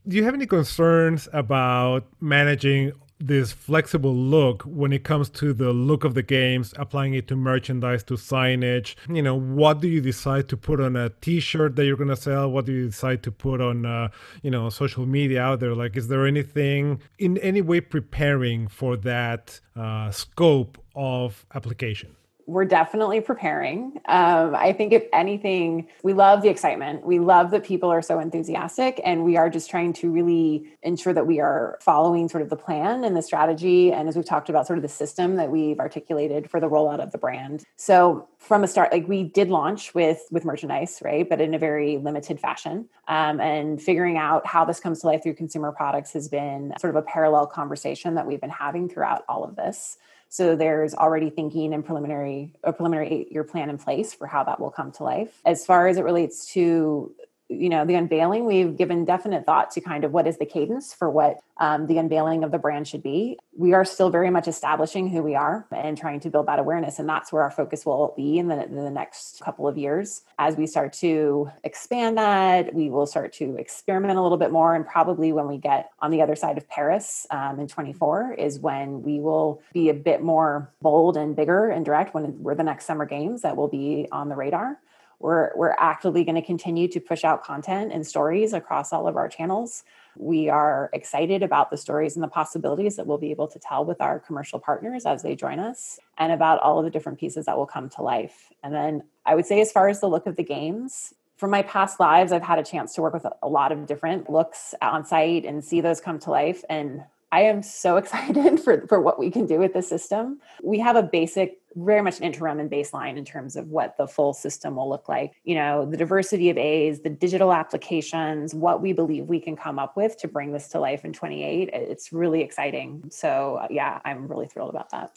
do 0.07 0.17
you 0.17 0.25
have 0.25 0.35
any 0.35 0.47
concerns 0.47 1.29
about 1.33 2.07
managing 2.21 2.93
this 3.27 3.53
flexible 3.53 4.15
look 4.15 4.63
when 4.65 4.93
it 4.93 5.03
comes 5.03 5.31
to 5.31 5.55
the 5.55 5.73
look 5.73 6.05
of 6.05 6.15
the 6.15 6.23
games, 6.23 6.75
applying 6.77 7.15
it 7.15 7.27
to 7.29 7.37
merchandise, 7.37 8.03
to 8.05 8.15
signage. 8.15 8.95
You 9.09 9.23
know, 9.23 9.35
what 9.35 9.81
do 9.81 9.89
you 9.89 10.01
decide 10.01 10.49
to 10.51 10.57
put 10.57 10.81
on 10.81 10.95
a 10.95 11.09
T-shirt 11.09 11.75
that 11.77 11.87
you're 11.87 11.97
gonna 11.97 12.17
sell? 12.17 12.51
What 12.51 12.67
do 12.67 12.73
you 12.73 12.87
decide 12.87 13.23
to 13.23 13.33
put 13.33 13.61
on, 13.61 13.87
uh, 13.87 14.09
you 14.43 14.51
know, 14.51 14.69
social 14.69 15.07
media 15.07 15.41
out 15.41 15.61
there? 15.61 15.75
Like, 15.75 15.97
is 15.97 16.09
there 16.09 16.27
anything 16.27 17.01
in 17.19 17.39
any 17.39 17.63
way 17.63 17.81
preparing 17.81 18.69
for 18.69 18.97
that 18.99 19.61
uh, 19.75 20.11
scope 20.11 20.79
of 20.95 21.47
application? 21.55 22.15
We're 22.47 22.65
definitely 22.65 23.21
preparing. 23.21 24.01
Um, 24.07 24.55
I 24.55 24.73
think, 24.73 24.93
if 24.93 25.05
anything, 25.13 25.89
we 26.03 26.13
love 26.13 26.43
the 26.43 26.49
excitement. 26.49 27.05
We 27.05 27.19
love 27.19 27.51
that 27.53 27.65
people 27.65 27.91
are 27.91 28.03
so 28.03 28.19
enthusiastic, 28.19 29.01
and 29.05 29.25
we 29.25 29.37
are 29.37 29.49
just 29.49 29.71
trying 29.71 29.93
to 29.95 30.11
really 30.11 30.67
ensure 30.83 31.13
that 31.13 31.27
we 31.27 31.41
are 31.41 31.79
following 31.81 32.29
sort 32.29 32.43
of 32.43 32.51
the 32.51 32.57
plan 32.57 33.05
and 33.05 33.17
the 33.17 33.23
strategy. 33.23 33.93
And 33.93 34.09
as 34.09 34.17
we've 34.17 34.25
talked 34.25 34.49
about, 34.49 34.67
sort 34.67 34.79
of 34.79 34.83
the 34.83 34.89
system 34.89 35.37
that 35.37 35.51
we've 35.51 35.79
articulated 35.79 36.51
for 36.51 36.61
the 36.61 36.69
rollout 36.69 37.01
of 37.01 37.13
the 37.13 37.19
brand. 37.19 37.65
So, 37.77 38.29
from 38.39 38.63
a 38.63 38.69
start, 38.69 38.93
like 38.93 39.09
we 39.09 39.25
did 39.25 39.49
launch 39.49 39.95
with 39.95 40.23
with 40.31 40.45
merchandise, 40.45 41.01
right, 41.03 41.29
but 41.29 41.41
in 41.41 41.55
a 41.55 41.59
very 41.59 41.99
limited 41.99 42.39
fashion. 42.39 42.89
Um, 43.09 43.41
and 43.41 43.81
figuring 43.81 44.19
out 44.19 44.47
how 44.47 44.65
this 44.65 44.81
comes 44.81 45.01
to 45.01 45.07
life 45.07 45.23
through 45.23 45.35
consumer 45.35 45.73
products 45.73 46.13
has 46.13 46.29
been 46.29 46.73
sort 46.79 46.95
of 46.95 46.97
a 46.97 47.07
parallel 47.07 47.47
conversation 47.47 48.15
that 48.15 48.27
we've 48.27 48.41
been 48.41 48.51
having 48.51 48.89
throughout 48.89 49.25
all 49.29 49.45
of 49.45 49.57
this. 49.57 49.99
So 50.35 50.57
there's 50.57 50.95
already 50.95 51.31
thinking 51.31 51.73
and 51.73 51.85
preliminary 51.85 52.51
a 52.65 52.73
preliminary 52.73 53.09
eight 53.09 53.31
year 53.31 53.45
plan 53.45 53.71
in 53.71 53.79
place 53.79 54.13
for 54.13 54.27
how 54.27 54.43
that 54.43 54.59
will 54.59 54.73
come 54.73 54.91
to 54.91 55.05
life. 55.05 55.41
As 55.45 55.65
far 55.65 55.87
as 55.87 55.97
it 55.97 56.03
relates 56.03 56.45
to 56.55 57.15
you 57.59 57.69
know 57.69 57.85
the 57.85 57.95
unveiling 57.95 58.45
we've 58.45 58.77
given 58.77 59.05
definite 59.05 59.47
thought 59.47 59.71
to 59.73 59.81
kind 59.81 60.05
of 60.05 60.13
what 60.13 60.27
is 60.27 60.39
the 60.39 60.47
cadence 60.47 60.93
for 60.93 61.11
what 61.11 61.41
um, 61.59 61.87
the 61.87 61.99
unveiling 61.99 62.43
of 62.43 62.51
the 62.51 62.59
brand 62.59 62.89
should 62.89 63.03
be. 63.03 63.39
We 63.57 63.75
are 63.75 63.85
still 63.85 64.11
very 64.11 64.31
much 64.31 64.49
establishing 64.49 65.09
who 65.09 65.23
we 65.23 65.35
are 65.35 65.67
and 65.71 65.97
trying 65.97 66.21
to 66.21 66.31
build 66.31 66.47
that 66.47 66.59
awareness 66.59 66.99
and 66.99 67.09
that's 67.09 67.33
where 67.33 67.43
our 67.43 67.51
focus 67.51 67.87
will 67.87 68.13
be 68.17 68.39
in 68.39 68.49
the, 68.49 68.65
in 68.65 68.75
the 68.75 68.91
next 68.91 69.41
couple 69.41 69.69
of 69.69 69.79
years. 69.79 70.23
As 70.39 70.57
we 70.57 70.67
start 70.67 70.93
to 70.95 71.51
expand 71.63 72.19
that 72.19 72.75
we 72.75 72.91
will 72.91 73.07
start 73.07 73.33
to 73.35 73.57
experiment 73.57 74.19
a 74.19 74.23
little 74.23 74.39
bit 74.39 74.51
more 74.51 74.75
and 74.75 74.87
probably 74.87 75.33
when 75.33 75.47
we 75.47 75.59
get 75.59 75.91
on 76.01 76.11
the 76.11 76.23
other 76.23 76.37
side 76.37 76.59
of 76.59 76.69
paris 76.69 77.27
um, 77.31 77.59
in 77.61 77.69
24 77.69 78.35
is 78.39 78.59
when 78.59 79.03
we 79.03 79.21
will 79.21 79.63
be 79.73 79.89
a 79.89 79.95
bit 79.95 80.23
more 80.23 80.71
bold 80.83 81.17
and 81.17 81.37
bigger 81.37 81.69
and 81.69 81.85
direct 81.85 82.15
when 82.15 82.43
we're 82.43 82.55
the 82.55 82.63
next 82.63 82.85
summer 82.87 83.07
games 83.07 83.43
that 83.43 83.57
will 83.57 83.69
be 83.69 84.09
on 84.13 84.29
the 84.29 84.37
radar 84.37 84.79
we're, 85.21 85.51
we're 85.57 85.75
actively 85.79 86.25
going 86.25 86.35
to 86.35 86.43
continue 86.43 86.89
to 86.89 87.01
push 87.01 87.25
out 87.25 87.45
content 87.45 87.93
and 87.93 88.07
stories 88.07 88.53
across 88.53 88.93
all 88.93 89.09
of 89.09 89.17
our 89.17 89.29
channels. 89.29 89.85
We 90.17 90.49
are 90.49 90.91
excited 90.93 91.43
about 91.43 91.71
the 91.71 91.77
stories 91.77 92.17
and 92.17 92.23
the 92.23 92.29
possibilities 92.29 92.97
that 92.97 93.07
we'll 93.07 93.19
be 93.19 93.31
able 93.31 93.49
to 93.49 93.59
tell 93.59 93.85
with 93.85 94.01
our 94.01 94.19
commercial 94.19 94.59
partners 94.59 95.07
as 95.07 95.23
they 95.23 95.35
join 95.35 95.59
us 95.59 95.99
and 96.19 96.33
about 96.33 96.61
all 96.61 96.79
of 96.79 96.85
the 96.85 96.91
different 96.91 97.19
pieces 97.19 97.47
that 97.47 97.57
will 97.57 97.67
come 97.67 97.89
to 97.91 98.03
life. 98.03 98.53
And 98.63 98.75
then 98.75 99.03
I 99.27 99.35
would 99.35 99.47
say, 99.47 99.61
as 99.61 99.73
far 99.73 99.89
as 99.89 100.01
the 100.01 100.09
look 100.09 100.27
of 100.27 100.37
the 100.37 100.45
games, 100.45 101.15
from 101.37 101.51
my 101.51 101.63
past 101.63 101.99
lives, 101.99 102.33
I've 102.33 102.43
had 102.43 102.59
a 102.59 102.65
chance 102.65 102.95
to 102.95 103.03
work 103.03 103.13
with 103.13 103.27
a 103.43 103.49
lot 103.49 103.73
of 103.73 103.87
different 103.87 104.31
looks 104.31 104.75
on 104.81 105.05
site 105.05 105.45
and 105.45 105.65
see 105.65 105.81
those 105.81 106.01
come 106.01 106.19
to 106.21 106.31
life. 106.31 106.65
And 106.69 107.03
I 107.33 107.43
am 107.43 107.63
so 107.63 107.97
excited 107.99 108.61
for, 108.61 108.87
for 108.87 109.01
what 109.01 109.19
we 109.19 109.31
can 109.31 109.47
do 109.47 109.59
with 109.59 109.73
the 109.73 109.83
system. 109.83 110.41
We 110.63 110.79
have 110.79 110.97
a 110.97 111.03
basic, 111.03 111.61
very 111.77 112.03
much 112.03 112.19
an 112.19 112.25
interim 112.25 112.61
and 112.61 112.71
baseline 112.71 113.17
in 113.17 113.25
terms 113.25 113.57
of 113.57 113.69
what 113.69 113.97
the 113.97 114.07
full 114.07 114.33
system 114.33 114.77
will 114.77 114.89
look 114.89 115.09
like. 115.09 115.33
You 115.45 115.55
know, 115.57 115.87
the 115.87 115.97
diversity 115.97 116.51
of 116.51 116.59
A's, 116.59 117.01
the 117.01 117.11
digital 117.11 117.53
applications, 117.53 118.55
what 118.55 118.83
we 118.83 118.93
believe 118.93 119.27
we 119.27 119.41
can 119.41 119.57
come 119.57 119.79
up 119.79 119.97
with 119.97 120.17
to 120.19 120.29
bring 120.29 120.53
this 120.53 120.69
to 120.69 120.81
life 120.81 121.05
in 121.05 121.13
28. 121.13 121.71
It's 121.73 122.13
really 122.13 122.43
exciting. 122.43 123.05
So, 123.11 123.67
yeah, 123.71 124.01
I'm 124.05 124.29
really 124.29 124.47
thrilled 124.47 124.71
about 124.71 124.91
that. 124.91 125.17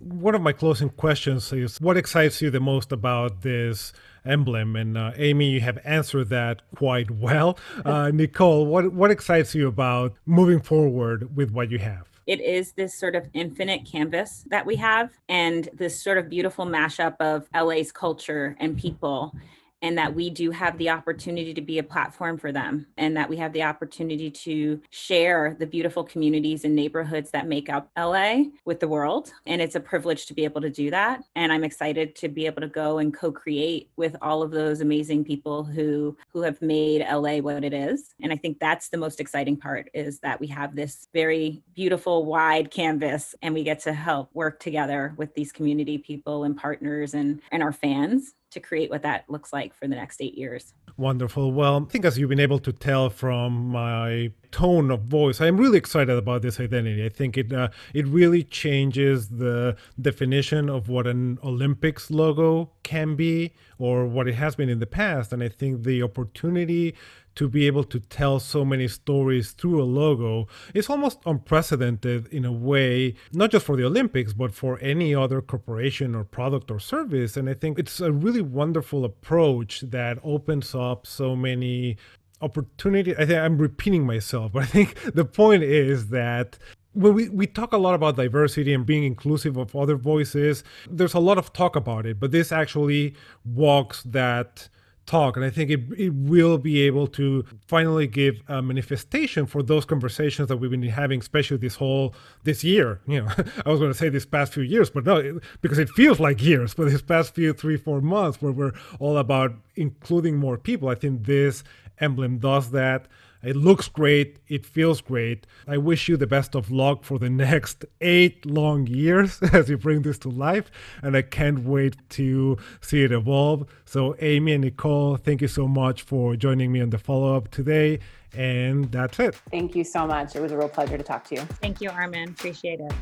One 0.00 0.36
of 0.36 0.42
my 0.42 0.52
closing 0.52 0.90
questions 0.90 1.52
is 1.52 1.80
what 1.80 1.96
excites 1.96 2.40
you 2.40 2.50
the 2.50 2.60
most 2.60 2.92
about 2.92 3.42
this 3.42 3.92
emblem? 4.24 4.76
And 4.76 4.96
uh, 4.96 5.12
Amy, 5.16 5.50
you 5.50 5.60
have 5.60 5.78
answered 5.84 6.28
that 6.28 6.62
quite 6.76 7.10
well. 7.10 7.58
Uh, 7.84 8.10
Nicole, 8.10 8.66
what, 8.66 8.92
what 8.92 9.10
excites 9.10 9.54
you 9.54 9.66
about 9.66 10.14
moving 10.26 10.60
forward 10.60 11.34
with 11.34 11.50
what 11.50 11.70
you 11.70 11.78
have? 11.78 12.17
It 12.28 12.42
is 12.42 12.72
this 12.72 12.94
sort 12.94 13.16
of 13.16 13.26
infinite 13.32 13.86
canvas 13.86 14.44
that 14.48 14.64
we 14.64 14.76
have 14.76 15.10
and 15.30 15.70
this 15.72 15.98
sort 15.98 16.18
of 16.18 16.28
beautiful 16.28 16.66
mashup 16.66 17.16
of 17.20 17.48
LA's 17.54 17.90
culture 17.90 18.54
and 18.60 18.76
people 18.76 19.34
and 19.82 19.96
that 19.98 20.14
we 20.14 20.30
do 20.30 20.50
have 20.50 20.76
the 20.78 20.90
opportunity 20.90 21.54
to 21.54 21.60
be 21.60 21.78
a 21.78 21.82
platform 21.82 22.38
for 22.38 22.52
them 22.52 22.86
and 22.96 23.16
that 23.16 23.28
we 23.28 23.36
have 23.36 23.52
the 23.52 23.62
opportunity 23.62 24.30
to 24.30 24.80
share 24.90 25.56
the 25.58 25.66
beautiful 25.66 26.04
communities 26.04 26.64
and 26.64 26.74
neighborhoods 26.74 27.30
that 27.30 27.46
make 27.46 27.68
up 27.68 27.90
LA 27.96 28.44
with 28.64 28.80
the 28.80 28.88
world. 28.88 29.32
And 29.46 29.62
it's 29.62 29.74
a 29.74 29.80
privilege 29.80 30.26
to 30.26 30.34
be 30.34 30.44
able 30.44 30.60
to 30.60 30.70
do 30.70 30.90
that. 30.90 31.22
And 31.36 31.52
I'm 31.52 31.64
excited 31.64 32.14
to 32.16 32.28
be 32.28 32.46
able 32.46 32.60
to 32.62 32.68
go 32.68 32.98
and 32.98 33.14
co-create 33.14 33.90
with 33.96 34.16
all 34.22 34.42
of 34.42 34.50
those 34.50 34.80
amazing 34.80 35.24
people 35.24 35.64
who 35.64 36.16
who 36.32 36.42
have 36.42 36.60
made 36.60 37.06
LA 37.10 37.38
what 37.38 37.64
it 37.64 37.72
is. 37.72 38.14
And 38.22 38.32
I 38.32 38.36
think 38.36 38.58
that's 38.58 38.88
the 38.88 38.96
most 38.96 39.20
exciting 39.20 39.56
part 39.56 39.90
is 39.94 40.20
that 40.20 40.40
we 40.40 40.46
have 40.48 40.74
this 40.74 41.08
very 41.12 41.62
beautiful 41.74 42.24
wide 42.24 42.70
canvas 42.70 43.34
and 43.42 43.54
we 43.54 43.62
get 43.62 43.80
to 43.80 43.92
help 43.92 44.30
work 44.34 44.60
together 44.60 45.14
with 45.16 45.34
these 45.34 45.52
community 45.52 45.98
people 45.98 46.44
and 46.44 46.56
partners 46.56 47.14
and 47.14 47.40
and 47.50 47.62
our 47.62 47.72
fans 47.72 48.34
to 48.50 48.60
create 48.60 48.90
what 48.90 49.02
that 49.02 49.24
looks 49.28 49.52
like 49.52 49.74
for 49.74 49.86
the 49.86 49.94
next 49.94 50.20
eight 50.20 50.36
years. 50.36 50.72
Wonderful. 50.96 51.52
Well, 51.52 51.84
I 51.86 51.90
think 51.90 52.04
as 52.04 52.18
you've 52.18 52.28
been 52.28 52.40
able 52.40 52.58
to 52.60 52.72
tell 52.72 53.08
from 53.08 53.68
my 53.68 54.32
tone 54.50 54.90
of 54.90 55.02
voice, 55.02 55.40
I'm 55.40 55.56
really 55.56 55.78
excited 55.78 56.16
about 56.16 56.42
this 56.42 56.58
identity. 56.58 57.04
I 57.04 57.08
think 57.08 57.38
it 57.38 57.52
uh, 57.52 57.68
it 57.94 58.06
really 58.06 58.42
changes 58.42 59.28
the 59.28 59.76
definition 60.00 60.68
of 60.68 60.88
what 60.88 61.06
an 61.06 61.38
Olympics 61.44 62.10
logo 62.10 62.70
can 62.82 63.14
be 63.14 63.54
or 63.78 64.06
what 64.06 64.26
it 64.26 64.34
has 64.34 64.56
been 64.56 64.68
in 64.68 64.80
the 64.80 64.86
past. 64.86 65.32
And 65.32 65.42
I 65.42 65.48
think 65.48 65.84
the 65.84 66.02
opportunity 66.02 66.96
to 67.38 67.48
be 67.48 67.68
able 67.68 67.84
to 67.84 68.00
tell 68.00 68.40
so 68.40 68.64
many 68.64 68.88
stories 68.88 69.52
through 69.52 69.80
a 69.80 69.84
logo 69.84 70.48
is 70.74 70.90
almost 70.90 71.20
unprecedented 71.24 72.26
in 72.32 72.44
a 72.44 72.50
way, 72.50 73.14
not 73.32 73.52
just 73.52 73.64
for 73.64 73.76
the 73.76 73.84
Olympics, 73.84 74.32
but 74.32 74.52
for 74.52 74.76
any 74.80 75.14
other 75.14 75.40
corporation 75.40 76.16
or 76.16 76.24
product 76.24 76.68
or 76.68 76.80
service. 76.80 77.36
And 77.36 77.48
I 77.48 77.54
think 77.54 77.78
it's 77.78 78.00
a 78.00 78.10
really 78.10 78.42
wonderful 78.42 79.04
approach 79.04 79.82
that 79.82 80.18
opens 80.24 80.74
up 80.74 81.06
so 81.06 81.36
many 81.36 81.96
opportunity 82.40 83.16
i 83.16 83.26
think 83.26 83.36
i'm 83.36 83.58
repeating 83.58 84.06
myself 84.06 84.52
but 84.54 84.62
i 84.62 84.66
think 84.66 84.94
the 85.12 85.24
point 85.24 85.60
is 85.64 86.10
that 86.10 86.56
when 86.92 87.12
we, 87.12 87.28
we 87.30 87.48
talk 87.48 87.72
a 87.72 87.76
lot 87.76 87.96
about 87.96 88.14
diversity 88.14 88.72
and 88.72 88.86
being 88.86 89.02
inclusive 89.02 89.56
of 89.56 89.74
other 89.74 89.96
voices 89.96 90.62
there's 90.88 91.14
a 91.14 91.18
lot 91.18 91.36
of 91.36 91.52
talk 91.52 91.74
about 91.74 92.06
it 92.06 92.20
but 92.20 92.30
this 92.30 92.52
actually 92.52 93.12
walks 93.44 94.04
that 94.04 94.68
talk 95.08 95.36
and 95.36 95.44
i 95.44 95.50
think 95.50 95.70
it, 95.70 95.80
it 95.96 96.12
will 96.12 96.58
be 96.58 96.82
able 96.82 97.06
to 97.06 97.44
finally 97.66 98.06
give 98.06 98.42
a 98.48 98.60
manifestation 98.60 99.46
for 99.46 99.62
those 99.62 99.84
conversations 99.84 100.48
that 100.48 100.58
we've 100.58 100.70
been 100.70 100.82
having 100.82 101.18
especially 101.20 101.56
this 101.56 101.76
whole 101.76 102.14
this 102.44 102.62
year. 102.62 103.00
You 103.06 103.22
know 103.22 103.28
i 103.66 103.70
was 103.70 103.80
going 103.80 103.90
to 103.90 103.98
say 103.98 104.10
this 104.10 104.26
past 104.26 104.52
few 104.52 104.62
years 104.62 104.90
but 104.90 105.04
no 105.04 105.40
because 105.62 105.78
it 105.78 105.88
feels 105.88 106.20
like 106.20 106.42
years 106.42 106.74
but 106.74 106.84
this 106.84 107.02
past 107.02 107.34
few 107.34 107.52
three 107.52 107.78
four 107.78 108.00
months 108.00 108.42
where 108.42 108.52
we're 108.52 108.72
all 109.00 109.16
about 109.16 109.54
including 109.76 110.36
more 110.36 110.58
people 110.58 110.88
i 110.88 110.94
think 110.94 111.24
this 111.24 111.64
emblem 112.00 112.38
does 112.38 112.70
that 112.70 113.06
it 113.42 113.56
looks 113.56 113.88
great. 113.88 114.38
It 114.48 114.66
feels 114.66 115.00
great. 115.00 115.46
I 115.66 115.76
wish 115.76 116.08
you 116.08 116.16
the 116.16 116.26
best 116.26 116.54
of 116.54 116.70
luck 116.70 117.04
for 117.04 117.18
the 117.18 117.30
next 117.46 117.84
eight 118.00 118.44
long 118.44 118.86
years 118.86 119.40
as 119.52 119.68
you 119.68 119.78
bring 119.78 120.02
this 120.02 120.18
to 120.20 120.28
life. 120.28 120.70
And 121.02 121.16
I 121.16 121.22
can't 121.22 121.64
wait 121.64 121.96
to 122.10 122.56
see 122.80 123.04
it 123.04 123.12
evolve. 123.12 123.66
So, 123.84 124.16
Amy 124.20 124.52
and 124.52 124.64
Nicole, 124.64 125.16
thank 125.16 125.40
you 125.42 125.48
so 125.48 125.68
much 125.68 126.02
for 126.02 126.36
joining 126.36 126.72
me 126.72 126.80
on 126.80 126.90
the 126.90 126.98
follow 126.98 127.36
up 127.36 127.50
today. 127.50 128.00
And 128.34 128.90
that's 128.92 129.18
it. 129.18 129.34
Thank 129.50 129.74
you 129.74 129.84
so 129.84 130.06
much. 130.06 130.36
It 130.36 130.40
was 130.40 130.52
a 130.52 130.56
real 130.56 130.68
pleasure 130.68 130.98
to 130.98 131.04
talk 131.04 131.24
to 131.28 131.36
you. 131.36 131.40
Thank 131.40 131.80
you, 131.80 131.90
Armin. 131.90 132.30
Appreciate 132.30 132.80
it. 132.80 132.92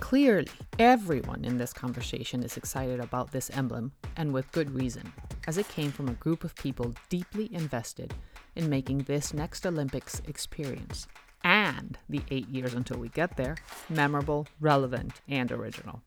Clearly, 0.00 0.48
everyone 0.78 1.44
in 1.44 1.58
this 1.58 1.72
conversation 1.72 2.42
is 2.42 2.56
excited 2.56 3.00
about 3.00 3.30
this 3.30 3.50
emblem, 3.50 3.92
and 4.16 4.32
with 4.32 4.50
good 4.52 4.70
reason, 4.70 5.12
as 5.46 5.58
it 5.58 5.68
came 5.68 5.92
from 5.92 6.08
a 6.08 6.14
group 6.14 6.44
of 6.44 6.54
people 6.54 6.94
deeply 7.08 7.52
invested 7.52 8.14
in 8.56 8.70
making 8.70 8.98
this 8.98 9.34
next 9.34 9.66
Olympics 9.66 10.22
experience 10.26 11.06
and 11.44 11.98
the 12.08 12.22
eight 12.30 12.48
years 12.48 12.74
until 12.74 12.98
we 12.98 13.08
get 13.10 13.36
there 13.36 13.56
memorable, 13.90 14.46
relevant, 14.60 15.20
and 15.28 15.52
original. 15.52 16.00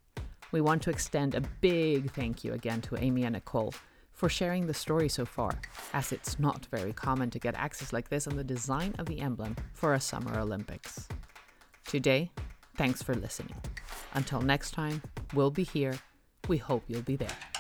We 0.52 0.62
want 0.62 0.82
to 0.84 0.90
extend 0.90 1.36
a 1.36 1.42
big 1.62 2.12
thank 2.12 2.44
you 2.44 2.54
again 2.54 2.82
to 2.82 2.98
Amy 2.98 3.24
and 3.24 3.34
Nicole 3.34 3.74
for 4.14 4.30
sharing 4.30 4.68
the 4.68 4.74
story 4.74 5.10
so 5.10 5.26
far, 5.26 5.52
as 5.94 6.12
it's 6.12 6.40
not 6.40 6.66
very 6.68 6.94
common 6.94 7.30
to 7.32 7.40
get 7.40 7.56
access 7.56 7.94
like 7.94 8.10
this 8.10 8.28
on 8.28 8.36
the 8.36 8.44
design 8.44 8.96
of 9.00 9.06
the 9.06 9.20
emblem 9.20 9.56
for 9.74 9.94
a 9.94 10.02
Summer 10.02 10.40
Olympics. 10.40 11.08
Today, 11.86 12.32
Thanks 12.78 13.02
for 13.02 13.14
listening. 13.14 13.56
Until 14.14 14.42
next 14.42 14.72
time, 14.72 15.02
we'll 15.34 15.52
be 15.52 15.64
here. 15.64 16.00
We 16.48 16.58
hope 16.58 16.84
you'll 16.88 17.02
be 17.02 17.16
there. 17.16 17.51